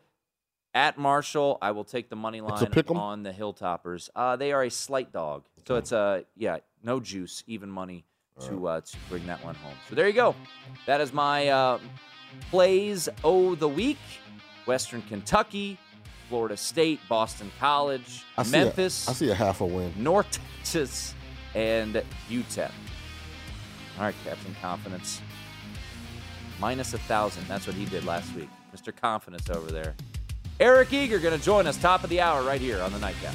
[0.74, 2.52] at Marshall, I will take the money line
[2.96, 4.10] on the Hilltoppers.
[4.14, 8.04] Uh, they are a slight dog, so it's a yeah, no juice, even money
[8.40, 9.74] to uh, to bring that one home.
[9.88, 10.34] So there you go.
[10.86, 11.78] That is my uh,
[12.50, 13.98] plays o the week:
[14.66, 15.78] Western Kentucky,
[16.28, 19.92] Florida State, Boston College, I see a- Memphis, I see a half a win.
[19.96, 21.14] North Texas,
[21.54, 22.70] and UTEP.
[23.98, 25.20] All right, Captain Confidence.
[26.60, 27.46] Minus a thousand.
[27.48, 28.48] That's what he did last week.
[28.74, 28.94] Mr.
[28.94, 29.94] Confidence over there.
[30.60, 33.34] Eric Eager going to join us top of the hour right here on the Nightcap.